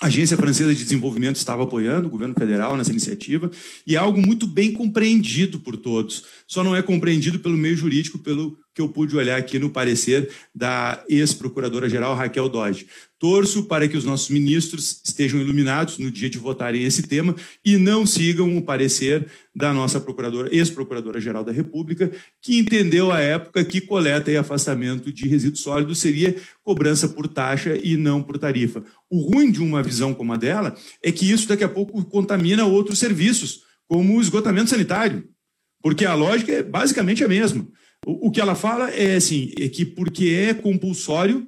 [0.00, 3.50] A Agência Francesa de Desenvolvimento estava apoiando o governo federal nessa iniciativa
[3.84, 6.24] e é algo muito bem compreendido por todos.
[6.46, 10.30] Só não é compreendido pelo meio jurídico, pelo que eu pude olhar aqui no parecer
[10.54, 12.86] da ex-procuradora-geral Raquel Dodge.
[13.18, 17.76] Torço para que os nossos ministros estejam iluminados no dia de votarem esse tema e
[17.76, 23.80] não sigam o parecer da nossa procuradora, ex-procuradora-geral da República, que entendeu à época que
[23.80, 28.84] coleta e afastamento de resíduos sólidos seria cobrança por taxa e não por tarifa.
[29.10, 32.64] O ruim de uma visão como a dela é que isso daqui a pouco contamina
[32.64, 35.28] outros serviços, como o esgotamento sanitário,
[35.82, 37.66] porque a lógica é basicamente a mesma.
[38.06, 41.46] O, que ela fala é assim, é que porque é compulsório,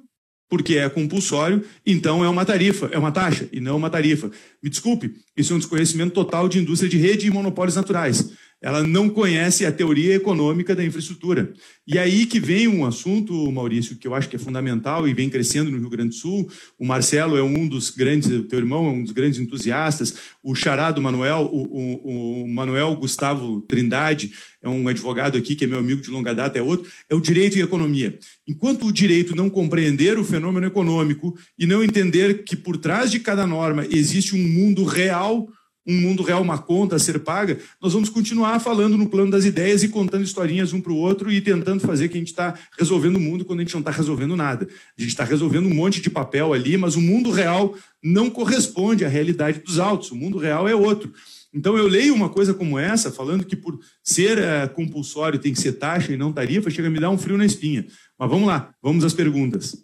[0.49, 4.29] porque é compulsório, então é uma tarifa, é uma taxa e não uma tarifa.
[4.61, 8.31] Me desculpe, isso é um desconhecimento total de indústria de rede e monopólios naturais
[8.61, 11.51] ela não conhece a teoria econômica da infraestrutura.
[11.87, 15.29] E aí que vem um assunto, Maurício, que eu acho que é fundamental e vem
[15.29, 16.47] crescendo no Rio Grande do Sul.
[16.77, 20.13] O Marcelo é um dos grandes, teu irmão é um dos grandes entusiastas.
[20.43, 24.31] O Chará do Manuel, o, o, o Manuel Gustavo Trindade,
[24.61, 27.19] é um advogado aqui que é meu amigo de longa data, é outro, é o
[27.19, 28.17] direito e economia.
[28.47, 33.19] Enquanto o direito não compreender o fenômeno econômico e não entender que por trás de
[33.19, 35.49] cada norma existe um mundo real
[35.85, 39.45] um mundo real, uma conta a ser paga, nós vamos continuar falando no plano das
[39.45, 42.53] ideias e contando historinhas um para o outro e tentando fazer que a gente está
[42.77, 44.67] resolvendo o mundo quando a gente não está resolvendo nada.
[44.97, 49.03] A gente está resolvendo um monte de papel ali, mas o mundo real não corresponde
[49.03, 50.11] à realidade dos autos.
[50.11, 51.11] O mundo real é outro.
[51.53, 55.59] Então eu leio uma coisa como essa, falando que por ser é, compulsório tem que
[55.59, 57.85] ser taxa e não tarifa, chega a me dar um frio na espinha.
[58.17, 59.75] Mas vamos lá, vamos às perguntas.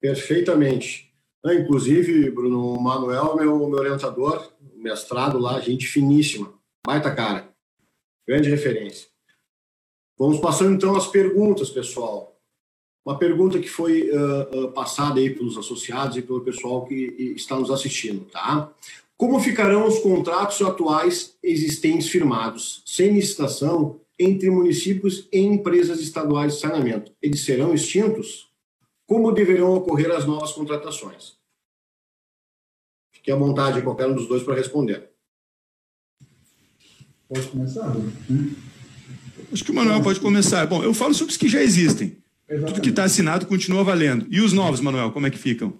[0.00, 1.12] Perfeitamente.
[1.46, 4.53] Inclusive, Bruno, Manuel, meu, meu orientador,
[4.84, 6.52] mestrado lá, gente finíssima,
[6.86, 7.48] baita cara,
[8.28, 9.08] grande referência.
[10.18, 12.38] Vamos passando então às perguntas, pessoal.
[13.04, 17.58] Uma pergunta que foi uh, uh, passada aí pelos associados e pelo pessoal que está
[17.58, 18.70] nos assistindo, tá?
[19.16, 26.60] Como ficarão os contratos atuais existentes firmados, sem licitação, entre municípios e empresas estaduais de
[26.60, 27.12] saneamento?
[27.22, 28.48] Eles serão extintos?
[29.06, 31.36] Como deverão ocorrer as novas contratações?
[33.24, 35.08] Fique à vontade, qualquer um dos dois, para responder.
[37.26, 37.90] Posso começar?
[39.50, 40.66] Acho que o Manuel pode começar.
[40.66, 42.18] Bom, eu falo sobre os que já existem.
[42.46, 42.74] Exatamente.
[42.74, 44.26] Tudo que está assinado continua valendo.
[44.30, 45.72] E os novos, Manuel, como é que ficam?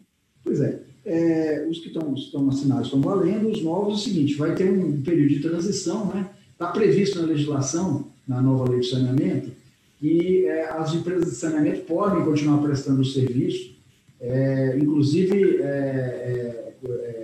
[0.42, 0.80] Pois é.
[1.04, 3.50] é os que estão, estão assinados estão valendo.
[3.50, 6.30] Os novos é o seguinte: vai ter um período de transição, né?
[6.50, 9.52] Está previsto na legislação, na nova lei de saneamento,
[9.98, 13.76] que é, as empresas de saneamento podem continuar prestando o serviço,
[14.18, 17.23] é, inclusive é, é, é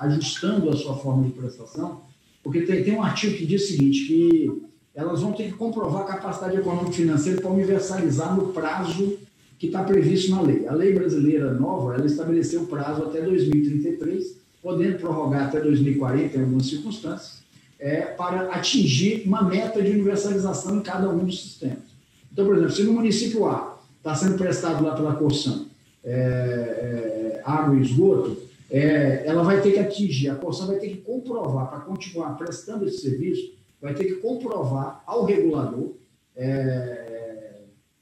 [0.00, 2.02] ajustando a sua forma de prestação,
[2.42, 4.62] porque tem, tem um artigo que diz o seguinte, que
[4.94, 9.18] elas vão ter que comprovar a capacidade econômica financeira para universalizar no prazo
[9.58, 10.66] que está previsto na lei.
[10.66, 16.40] A lei brasileira nova, ela estabeleceu o prazo até 2033, podendo prorrogar até 2040 em
[16.40, 17.42] algumas circunstâncias,
[17.78, 21.84] é, para atingir uma meta de universalização em cada um dos sistemas.
[22.32, 25.66] Então, por exemplo, se no município A está sendo prestado lá pela Corsan
[26.04, 30.88] é, é, água e esgoto, é, ela vai ter que atingir, a Corsan vai ter
[30.88, 35.92] que comprovar, para continuar prestando esse serviço, vai ter que comprovar ao regulador
[36.34, 37.06] é,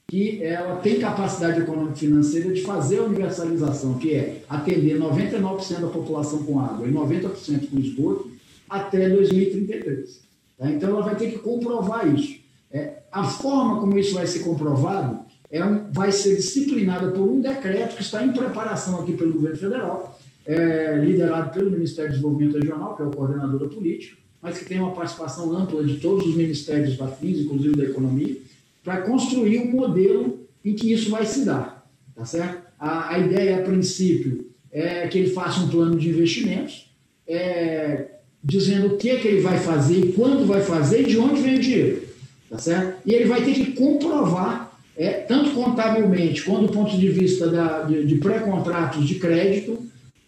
[0.07, 5.87] que ela tem capacidade econômica financeira de fazer a universalização, que é atender 99% da
[5.87, 8.31] população com água e 90% com esgoto
[8.69, 10.21] até 2033.
[10.57, 10.71] Tá?
[10.71, 12.39] Então, ela vai ter que comprovar isso.
[12.71, 17.39] É, a forma como isso vai ser comprovado é um, vai ser disciplinada por um
[17.39, 20.14] decreto que está em preparação aqui pelo governo federal,
[20.45, 24.65] é, liderado pelo Ministério do Desenvolvimento Regional, que é o coordenador da política, mas que
[24.65, 28.37] tem uma participação ampla de todos os ministérios da FINS, inclusive da Economia,
[28.83, 31.89] para construir um modelo em que isso vai se dar.
[32.15, 32.63] Tá certo?
[32.79, 36.91] A, a ideia, a princípio, é que ele faça um plano de investimentos,
[37.27, 38.05] é,
[38.43, 41.55] dizendo o que, é que ele vai fazer, quando vai fazer e de onde vem
[41.55, 42.03] o dinheiro.
[42.49, 43.01] Tá certo?
[43.05, 47.81] E ele vai ter que comprovar, é, tanto contabilmente quanto do ponto de vista da,
[47.81, 49.79] de, de pré-contratos de crédito,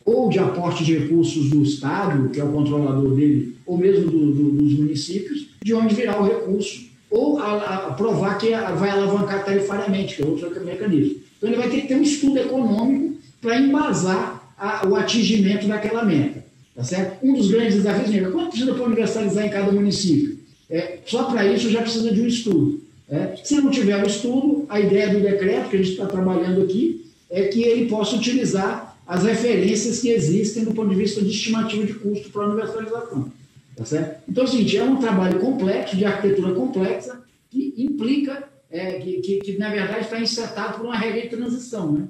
[0.08, 4.32] ou de aporte de recursos do Estado, que é o controlador dele, ou mesmo do,
[4.32, 9.44] do, dos municípios, de onde virá o recurso, ou a, a provar que vai alavancar
[9.44, 11.18] tarifariamente, que é outro mecanismo.
[11.38, 16.06] Então, ele vai ter que ter um estudo econômico para embasar a, o atingimento daquela
[16.06, 16.46] meta.
[16.74, 17.26] Tá certo?
[17.26, 20.38] Um dos grandes desafios é quanto precisa para universalizar em cada município?
[20.70, 22.80] É, só para isso já precisa de um estudo.
[23.10, 26.62] É, se não tiver um estudo, a ideia do decreto que a gente está trabalhando
[26.62, 31.30] aqui é que ele possa utilizar as referências que existem do ponto de vista de
[31.30, 33.32] estimativa de custo para a universalização.
[33.76, 34.24] Tá certo?
[34.28, 39.58] Então, é é um trabalho complexo, de arquitetura complexa, que implica, é, que, que, que,
[39.58, 41.92] na verdade está insertado por uma regra de transição.
[41.94, 42.08] Né?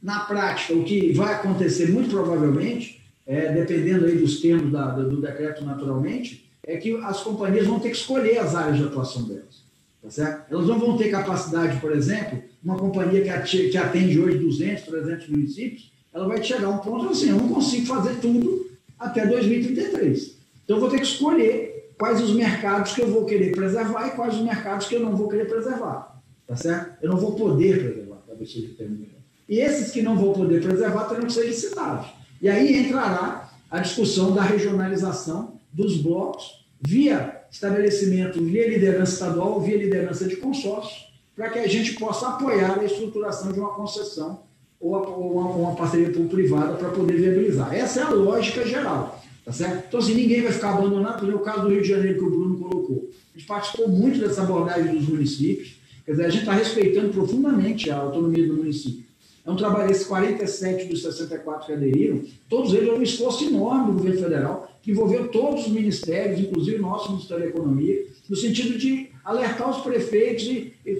[0.00, 5.20] Na prática, o que vai acontecer muito provavelmente, é, dependendo aí dos termos da, do
[5.20, 9.64] decreto naturalmente, é que as companhias vão ter que escolher as áreas de atuação delas.
[10.02, 10.52] Tá certo?
[10.52, 15.95] Elas não vão ter capacidade, por exemplo, uma companhia que atende hoje 200, 300 municípios,
[16.16, 20.34] ela vai chegar a um ponto assim, eu não consigo fazer tudo até 2033.
[20.64, 24.12] Então, eu vou ter que escolher quais os mercados que eu vou querer preservar e
[24.12, 26.22] quais os mercados que eu não vou querer preservar.
[26.46, 26.96] Tá certo?
[27.02, 29.06] Eu não vou poder preservar, talvez seja o termo.
[29.46, 32.08] E esses que não vão poder preservar terão que ser licitados.
[32.40, 39.76] E aí entrará a discussão da regionalização dos blocos via estabelecimento, via liderança estadual, via
[39.76, 40.96] liderança de consórcio,
[41.34, 44.45] para que a gente possa apoiar a estruturação de uma concessão
[44.80, 44.94] ou
[45.32, 47.74] uma, uma parceria público-privada para poder viabilizar.
[47.74, 49.22] Essa é a lógica geral.
[49.44, 49.84] Tá certo?
[49.86, 52.24] Então, assim, ninguém vai ficar abandonado, por exemplo, o caso do Rio de Janeiro que
[52.24, 53.08] o Bruno colocou.
[53.32, 57.88] A gente participou muito dessa abordagem dos municípios, quer dizer, a gente está respeitando profundamente
[57.88, 59.06] a autonomia do município.
[59.44, 63.98] É um trabalho, esses 47 dos 64 que aderiram, todos eles um esforço enorme do
[63.98, 68.76] governo federal, que envolveu todos os ministérios, inclusive o nosso Ministério da Economia, no sentido
[68.76, 70.48] de alertar os prefeitos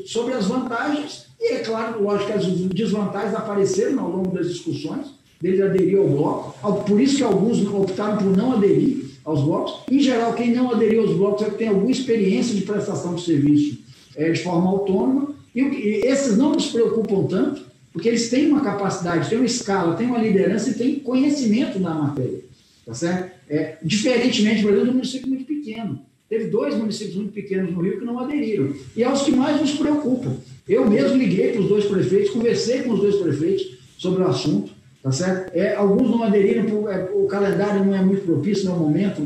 [0.06, 5.06] sobre as vantagens, e é claro, lógico que as desvantagens apareceram ao longo das discussões,
[5.40, 9.74] dele aderir ao bloco, por isso que alguns optaram por não aderir aos blocos.
[9.88, 13.22] Em geral, quem não aderiu aos blocos é que tem alguma experiência de prestação de
[13.22, 13.78] serviço
[14.16, 15.60] é, de forma autônoma, e,
[16.04, 17.62] esses não nos preocupam tanto,
[17.92, 21.94] porque eles têm uma capacidade, têm uma escala, têm uma liderança e têm conhecimento da
[21.94, 22.44] matéria.
[22.84, 23.30] Tá certo?
[23.48, 26.00] É, diferentemente, por exemplo, do município muito pequeno.
[26.28, 28.72] Teve dois municípios muito pequenos no Rio que não aderiram.
[28.96, 30.36] E é os que mais nos preocupam.
[30.68, 34.72] Eu mesmo liguei para os dois prefeitos, conversei com os dois prefeitos sobre o assunto,
[35.00, 35.54] tá certo?
[35.56, 39.22] É, alguns não aderiram, por, é, o calendário não é muito propício no momento,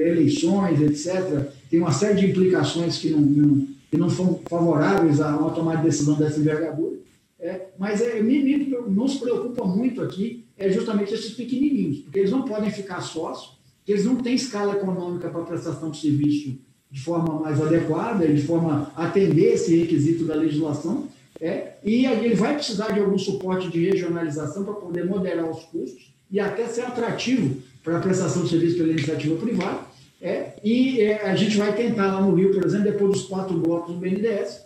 [0.00, 1.48] eleições, etc.
[1.68, 5.78] Tem uma série de implicações que não, não, que não são favoráveis a uma tomada
[5.78, 6.94] de decisão dessa envergadura.
[7.40, 8.56] É, mas é, me, me,
[8.88, 13.53] nos preocupa muito aqui é justamente esses pequenininhos, porque eles não podem ficar sós,
[13.92, 16.58] eles não têm escala econômica para prestação de serviço
[16.90, 21.08] de forma mais adequada, de forma a atender esse requisito da legislação,
[21.40, 26.14] é, e ele vai precisar de algum suporte de regionalização para poder moderar os custos
[26.30, 29.80] e até ser atrativo para a prestação de serviço pela iniciativa privada.
[30.22, 33.58] É, e é, a gente vai tentar lá no Rio, por exemplo, depois dos quatro
[33.58, 34.62] blocos do BNDES,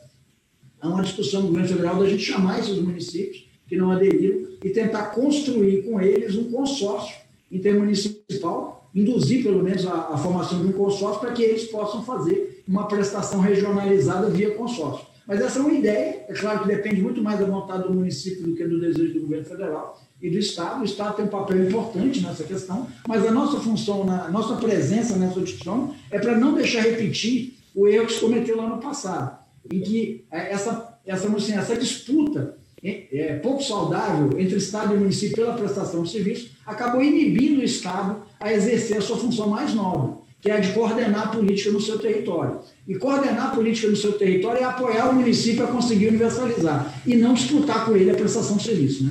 [0.81, 4.71] há uma discussão no governo federal da gente chamar esses municípios que não aderiram e
[4.71, 7.17] tentar construir com eles um consórcio
[7.51, 12.63] intermunicipal, induzir pelo menos a, a formação de um consórcio para que eles possam fazer
[12.67, 15.07] uma prestação regionalizada via consórcio.
[15.27, 18.45] Mas essa é uma ideia, é claro que depende muito mais da vontade do município
[18.45, 20.81] do que do desejo do governo federal e do Estado.
[20.81, 25.17] O Estado tem um papel importante nessa questão, mas a nossa função, a nossa presença
[25.17, 29.39] nessa discussão é para não deixar repetir o erro que se cometeu lá no passado
[29.71, 34.99] em que é, essa, essa, assim, essa disputa é, é, pouco saudável entre Estado e
[34.99, 39.75] município pela prestação de serviço acabou inibindo o Estado a exercer a sua função mais
[39.75, 42.61] nova, que é a de coordenar a política no seu território.
[42.87, 47.17] E coordenar a política no seu território é apoiar o município a conseguir universalizar e
[47.17, 49.05] não disputar com ele a prestação de serviço.
[49.05, 49.11] Né?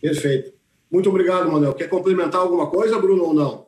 [0.00, 0.52] Perfeito.
[0.90, 1.74] Muito obrigado, Manuel.
[1.74, 3.65] Quer complementar alguma coisa, Bruno, ou não?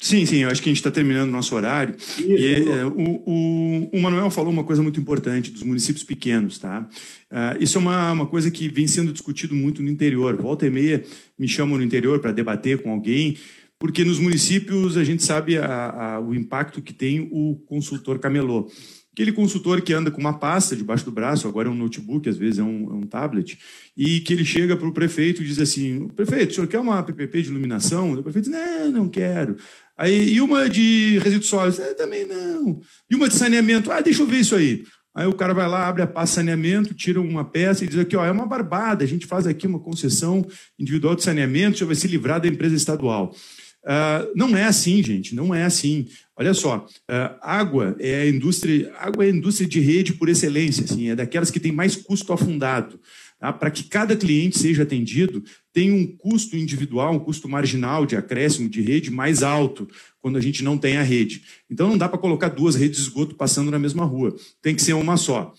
[0.00, 1.94] Sim, sim, eu acho que a gente está terminando o nosso horário.
[1.96, 6.58] Isso, e, é, o, o, o, Manuel falou uma coisa muito importante dos municípios pequenos,
[6.58, 6.88] tá?
[7.30, 10.36] Uh, isso é uma, uma coisa que vem sendo discutido muito no interior.
[10.36, 11.02] Volta e meia
[11.38, 13.36] me chamam no interior para debater com alguém,
[13.78, 18.70] porque nos municípios a gente sabe a, a, o impacto que tem o consultor camelô.
[19.16, 22.36] Aquele consultor que anda com uma pasta debaixo do braço, agora é um notebook, às
[22.36, 23.58] vezes é um, é um tablet,
[23.96, 27.02] e que ele chega para o prefeito e diz assim: prefeito, o senhor quer uma
[27.02, 28.12] PPP de iluminação?
[28.12, 29.56] O prefeito diz: não, não quero.
[29.98, 31.80] Aí, e uma de resíduos sólidos?
[31.80, 32.80] É, também não.
[33.10, 33.90] E uma de saneamento?
[33.90, 34.84] Ah, deixa eu ver isso aí.
[35.14, 38.14] Aí o cara vai lá, abre a pasta saneamento, tira uma peça e diz aqui,
[38.14, 40.46] ó, é uma barbada, a gente faz aqui uma concessão
[40.78, 43.34] individual de saneamento, já vai se livrar da empresa estadual.
[43.82, 46.06] Uh, não é assim, gente, não é assim.
[46.36, 50.84] Olha só, uh, água é a indústria, água é a indústria de rede por excelência,
[50.84, 53.00] assim, é daquelas que tem mais custo afundado.
[53.38, 53.52] Tá?
[53.52, 58.68] Para que cada cliente seja atendido, tem um custo individual, um custo marginal de acréscimo
[58.68, 59.86] de rede mais alto
[60.20, 61.42] quando a gente não tem a rede.
[61.70, 64.82] Então não dá para colocar duas redes de esgoto passando na mesma rua, tem que
[64.82, 65.52] ser uma só.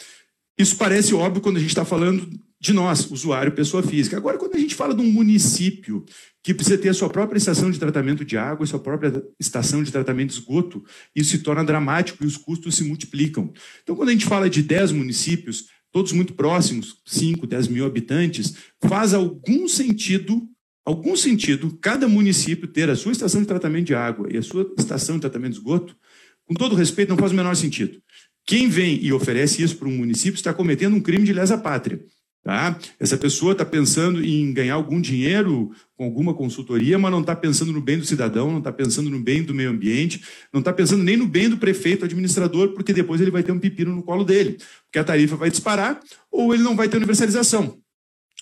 [0.57, 2.27] Isso parece óbvio quando a gente está falando
[2.59, 4.17] de nós, usuário, pessoa física.
[4.17, 6.03] Agora, quando a gente fala de um município
[6.41, 9.83] que precisa ter a sua própria estação de tratamento de água, a sua própria estação
[9.83, 10.83] de tratamento de esgoto,
[11.15, 13.53] isso se torna dramático e os custos se multiplicam.
[13.83, 15.67] Então, quando a gente fala de 10 municípios,
[15.97, 18.53] todos muito próximos, 5, 10 mil habitantes,
[18.87, 20.47] faz algum sentido,
[20.85, 24.71] algum sentido, cada município ter a sua estação de tratamento de água e a sua
[24.77, 25.97] estação de tratamento de esgoto,
[26.45, 27.99] com todo respeito, não faz o menor sentido.
[28.45, 31.99] Quem vem e oferece isso para um município está cometendo um crime de lesa pátria.
[32.43, 32.79] Tá?
[32.97, 37.73] Essa pessoa está pensando em ganhar algum dinheiro com alguma consultoria, mas não está pensando
[37.73, 40.23] no bem do cidadão, não está pensando no bem do meio ambiente,
[40.53, 43.59] não está pensando nem no bem do prefeito administrador, porque depois ele vai ter um
[43.59, 45.99] pepino no colo dele, porque a tarifa vai disparar
[46.31, 47.77] ou ele não vai ter universalização.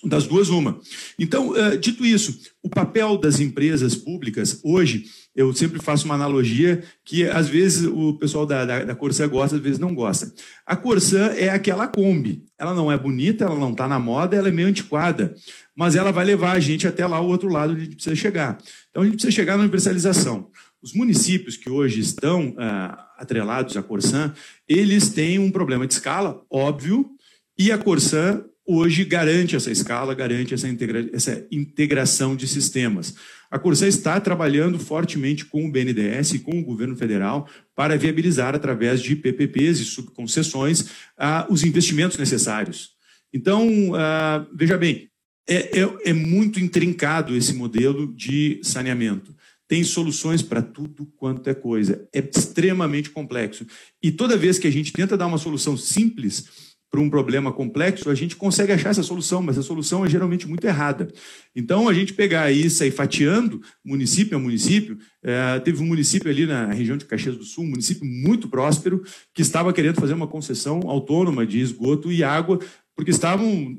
[0.04, 0.78] Das duas, uma.
[1.18, 6.82] Então, uh, dito isso, o papel das empresas públicas, hoje, eu sempre faço uma analogia
[7.02, 10.30] que, às vezes, o pessoal da, da, da Corsã gosta, às vezes não gosta.
[10.66, 12.44] A Corsã é aquela Kombi.
[12.58, 15.34] Ela não é bonita, ela não está na moda, ela é meio antiquada,
[15.74, 18.16] mas ela vai levar a gente até lá o outro lado onde a gente precisa
[18.16, 18.58] chegar.
[18.90, 20.50] Então, a gente precisa chegar na universalização.
[20.82, 24.34] Os municípios que hoje estão uh, atrelados à Corsã,
[24.68, 27.10] eles têm um problema de escala, óbvio,
[27.58, 33.14] e a Corsã hoje garante essa escala, garante essa, integra essa integração de sistemas.
[33.50, 38.54] A Corsã está trabalhando fortemente com o BNDES e com o governo federal para viabilizar,
[38.54, 42.90] através de PPPs e subconcessões, uh, os investimentos necessários.
[43.32, 45.08] Então, uh, veja bem,
[45.48, 49.34] é, é, é muito intrincado esse modelo de saneamento
[49.68, 52.08] tem soluções para tudo quanto é coisa.
[52.12, 53.66] É extremamente complexo.
[54.02, 56.46] E toda vez que a gente tenta dar uma solução simples,
[56.90, 60.48] para um problema complexo, a gente consegue achar essa solução, mas a solução é geralmente
[60.48, 61.12] muito errada.
[61.54, 66.46] Então, a gente pegar isso e fatiando, município a município, é, teve um município ali
[66.46, 69.02] na região de Caxias do Sul, um município muito próspero,
[69.34, 72.58] que estava querendo fazer uma concessão autônoma de esgoto e água,
[72.94, 73.76] porque estavam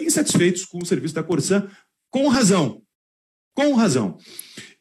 [0.00, 1.68] insatisfeitos com o serviço da Corsã,
[2.10, 2.82] com razão.
[3.54, 4.18] Com razão.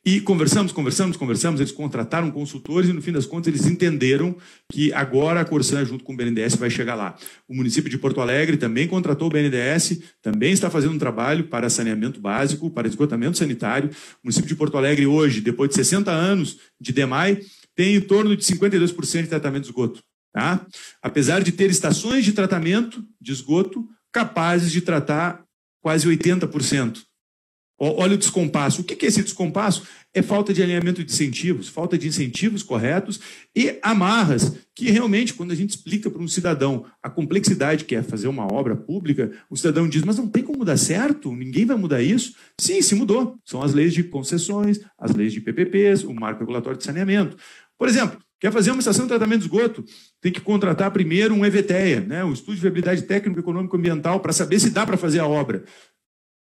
[0.05, 4.35] E conversamos, conversamos, conversamos, eles contrataram consultores e, no fim das contas, eles entenderam
[4.69, 7.15] que agora a Corsã, junto com o BNDES, vai chegar lá.
[7.47, 11.69] O município de Porto Alegre também contratou o BNDES, também está fazendo um trabalho para
[11.69, 13.89] saneamento básico, para esgotamento sanitário.
[14.21, 17.39] O município de Porto Alegre, hoje, depois de 60 anos de DEMAI,
[17.73, 20.03] tem em torno de 52% de tratamento de esgoto.
[20.33, 20.65] Tá?
[21.01, 25.43] Apesar de ter estações de tratamento de esgoto capazes de tratar
[25.81, 27.03] quase 80%.
[27.83, 28.81] Olha o descompasso.
[28.81, 29.83] O que é esse descompasso?
[30.13, 33.19] É falta de alinhamento de incentivos, falta de incentivos corretos
[33.55, 38.03] e amarras que realmente, quando a gente explica para um cidadão a complexidade que é
[38.03, 41.35] fazer uma obra pública, o cidadão diz: Mas não tem como dar certo?
[41.35, 42.35] Ninguém vai mudar isso?
[42.59, 43.37] Sim, se mudou.
[43.43, 47.35] São as leis de concessões, as leis de PPPs, o marco regulatório de saneamento.
[47.77, 49.83] Por exemplo, quer fazer uma estação de tratamento de esgoto,
[50.21, 54.31] tem que contratar primeiro um EVTEA, né, um estudo de viabilidade técnico, econômico ambiental, para
[54.31, 55.63] saber se dá para fazer a obra.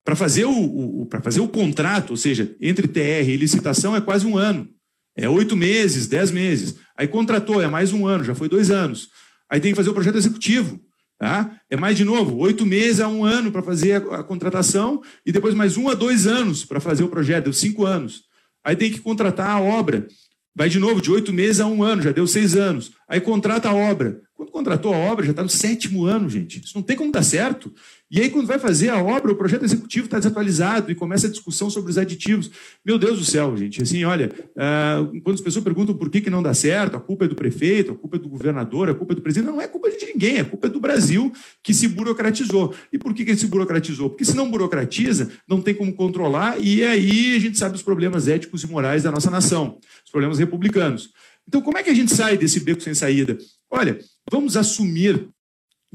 [0.04, 4.00] Para fazer o, o para fazer o contrato, ou seja, entre TR e licitação, é
[4.00, 4.68] quase um ano.
[5.16, 6.76] É oito meses, dez meses.
[6.96, 9.08] Aí contratou, é mais um ano, já foi dois anos.
[9.48, 10.80] Aí tem que fazer o projeto executivo.
[11.18, 11.56] Tá?
[11.70, 15.30] É mais de novo, oito meses a um ano para fazer a, a, contratação e
[15.30, 18.22] depois mais um a dois anos para fazer o projeto, deu cinco anos.
[18.64, 20.08] Aí tem que contratar a obra.
[20.54, 22.92] Vai de novo, de oito meses a um ano, já deu seis anos.
[23.08, 24.20] Aí contrata a obra.
[24.42, 26.60] Quando contratou a obra, já está no sétimo ano, gente.
[26.64, 27.72] Isso não tem como dar certo.
[28.10, 31.30] E aí, quando vai fazer a obra, o projeto executivo está desatualizado e começa a
[31.30, 32.50] discussão sobre os aditivos.
[32.84, 33.80] Meu Deus do céu, gente.
[33.80, 37.24] Assim, olha, uh, quando as pessoas perguntam por que, que não dá certo, a culpa
[37.24, 39.46] é do prefeito, a culpa é do governador, a culpa é do presidente.
[39.46, 41.32] Não, não é culpa de ninguém, é culpa do Brasil
[41.62, 42.74] que se burocratizou.
[42.92, 44.10] E por que, que ele se burocratizou?
[44.10, 48.26] Porque se não burocratiza, não tem como controlar, e aí a gente sabe os problemas
[48.26, 51.10] éticos e morais da nossa nação, os problemas republicanos.
[51.46, 53.36] Então, como é que a gente sai desse beco sem saída?
[53.70, 53.98] Olha,
[54.30, 55.28] vamos assumir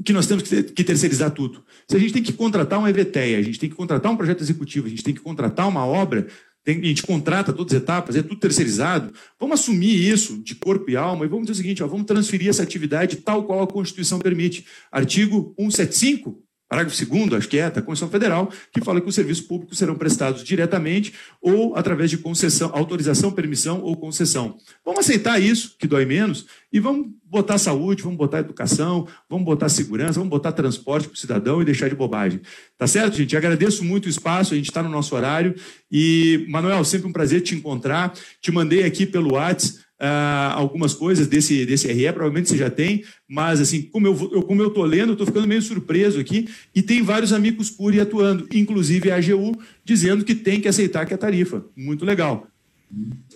[0.04, 1.64] que nós temos que, ter, que, terceirizar tudo.
[1.88, 4.42] Se a gente tem que contratar um EVTEA, a gente tem que contratar um projeto
[4.42, 6.28] executivo, a gente tem que contratar uma obra,
[6.62, 10.88] tem, a gente contrata todas as etapas, é tudo terceirizado, vamos assumir isso de corpo
[10.90, 13.66] e alma e vamos dizer o seguinte, ó, vamos transferir essa atividade tal qual a
[13.66, 14.64] Constituição permite.
[14.92, 19.44] Artigo 175 Parágrafo 2 acho que é, da Constituição Federal, que fala que os serviços
[19.44, 24.58] públicos serão prestados diretamente ou através de concessão, autorização, permissão ou concessão.
[24.84, 29.68] Vamos aceitar isso, que dói menos, e vamos botar saúde, vamos botar educação, vamos botar
[29.68, 32.40] segurança, vamos botar transporte para o cidadão e deixar de bobagem.
[32.76, 33.36] Tá certo, gente?
[33.36, 35.54] agradeço muito o espaço, a gente está no nosso horário.
[35.90, 38.12] E, Manuel, sempre um prazer te encontrar.
[38.40, 43.04] Te mandei aqui pelo WhatsApp uh, algumas coisas desse, desse RE, provavelmente você já tem,
[43.28, 46.48] mas assim, como eu, eu como eu tô lendo, eu estou ficando meio surpreso aqui,
[46.74, 51.14] e tem vários amigos Curi atuando, inclusive a AGU, dizendo que tem que aceitar que
[51.14, 51.64] é tarifa.
[51.76, 52.46] Muito legal.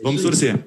[0.03, 0.65] Vamos torcer.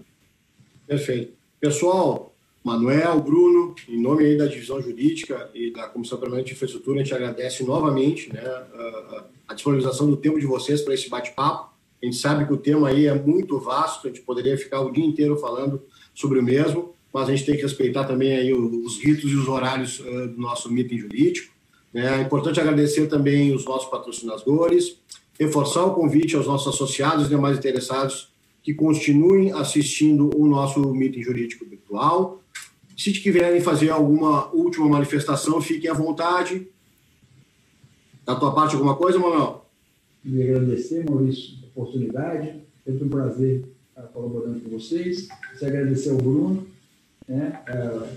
[0.87, 1.33] Perfeito.
[1.59, 6.99] Pessoal, Manuel, Bruno, em nome aí da divisão jurídica e da Comissão Permanente de Infraestrutura,
[6.99, 11.74] a gente agradece novamente né, a, a disponibilização do tempo de vocês para esse bate-papo.
[12.01, 14.91] A gente sabe que o tema aí é muito vasto, a gente poderia ficar o
[14.91, 15.81] dia inteiro falando
[16.13, 19.47] sobre o mesmo, mas a gente tem que respeitar também aí os ritos e os
[19.47, 21.53] horários do nosso meeting jurídico.
[21.93, 22.19] Né?
[22.19, 24.97] É importante agradecer também os nossos patrocinadores,
[25.39, 31.21] reforçar o convite aos nossos associados e demais interessados que continuem assistindo o nosso meeting
[31.21, 32.41] jurídico virtual.
[32.97, 36.67] Se quiserem fazer alguma última manifestação, fiquem à vontade.
[38.25, 39.65] Da tua parte, alguma coisa, Manuel?
[40.23, 42.61] Queria agradecer, Maurício, oportunidade.
[42.83, 45.27] Foi um prazer estar colaborando com vocês.
[45.53, 46.65] Queria agradecer ao Bruno
[47.27, 47.59] né,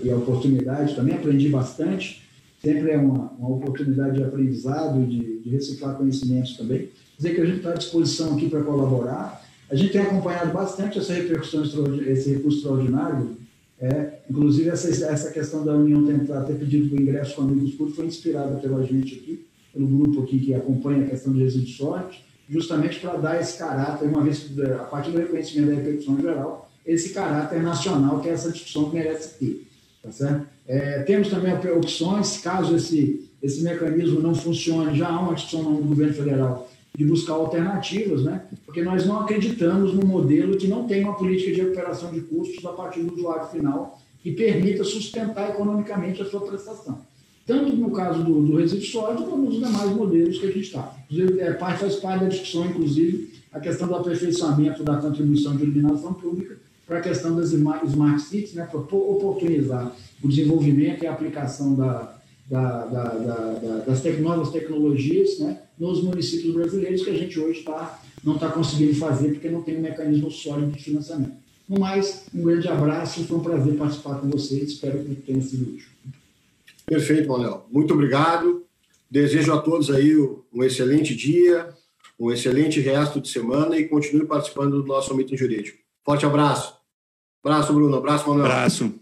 [0.03, 0.95] e a oportunidade.
[0.95, 2.23] Também aprendi bastante.
[2.61, 6.89] Sempre é uma, uma oportunidade de aprendizado, de, de reciclar conhecimentos também.
[7.17, 9.45] Dizer que a gente está à disposição aqui para colaborar.
[9.69, 11.63] A gente tem acompanhado bastante essa repercussão,
[12.07, 13.37] esse recurso extraordinário.
[13.79, 17.95] É, inclusive, essa, essa questão da União tentar ter pedido o ingresso com amigos públicos
[17.95, 22.21] foi inspirada pela gente aqui, pelo grupo aqui que acompanha a questão de resíduos sólidos,
[22.49, 26.69] justamente para dar esse caráter, uma vez que, a partir do reconhecimento da repercussão geral,
[26.85, 29.67] esse caráter nacional que é essa discussão merece ter.
[30.01, 30.47] Tá certo?
[30.67, 35.81] É, temos também opções, caso esse, esse mecanismo não funcione, já há uma discussão no
[35.83, 38.43] governo federal de buscar alternativas, né?
[38.65, 42.65] porque nós não acreditamos num modelo que não tem uma política de recuperação de custos
[42.65, 47.05] a partir do usuário final que permita sustentar economicamente a sua prestação.
[47.49, 50.95] Tanto no caso do, do resíduo sólido, como nos demais modelos que a gente está.
[51.09, 56.13] Inclusive, é, faz parte da discussão, inclusive, a questão do aperfeiçoamento da contribuição de iluminação
[56.13, 59.91] pública para a questão das smart cities, né, para oportunizar
[60.23, 66.53] o desenvolvimento e a aplicação da, da, da, da, das novas tecnologias né, nos municípios
[66.53, 70.29] brasileiros que a gente hoje tá, não está conseguindo fazer porque não tem um mecanismo
[70.29, 71.33] sólido de financiamento.
[71.67, 75.73] No mais, um grande abraço, foi um prazer participar com vocês, espero que tenha sido
[75.73, 75.87] útil.
[76.89, 77.67] Perfeito, Manuel.
[77.71, 78.65] Muito obrigado.
[79.09, 81.69] Desejo a todos aí um excelente dia,
[82.19, 85.77] um excelente resto de semana e continue participando do nosso meeting jurídico.
[86.03, 86.75] Forte abraço.
[87.43, 87.95] Abraço, Bruno.
[87.95, 88.45] Abraço, Manuel.
[88.45, 88.93] Abraço.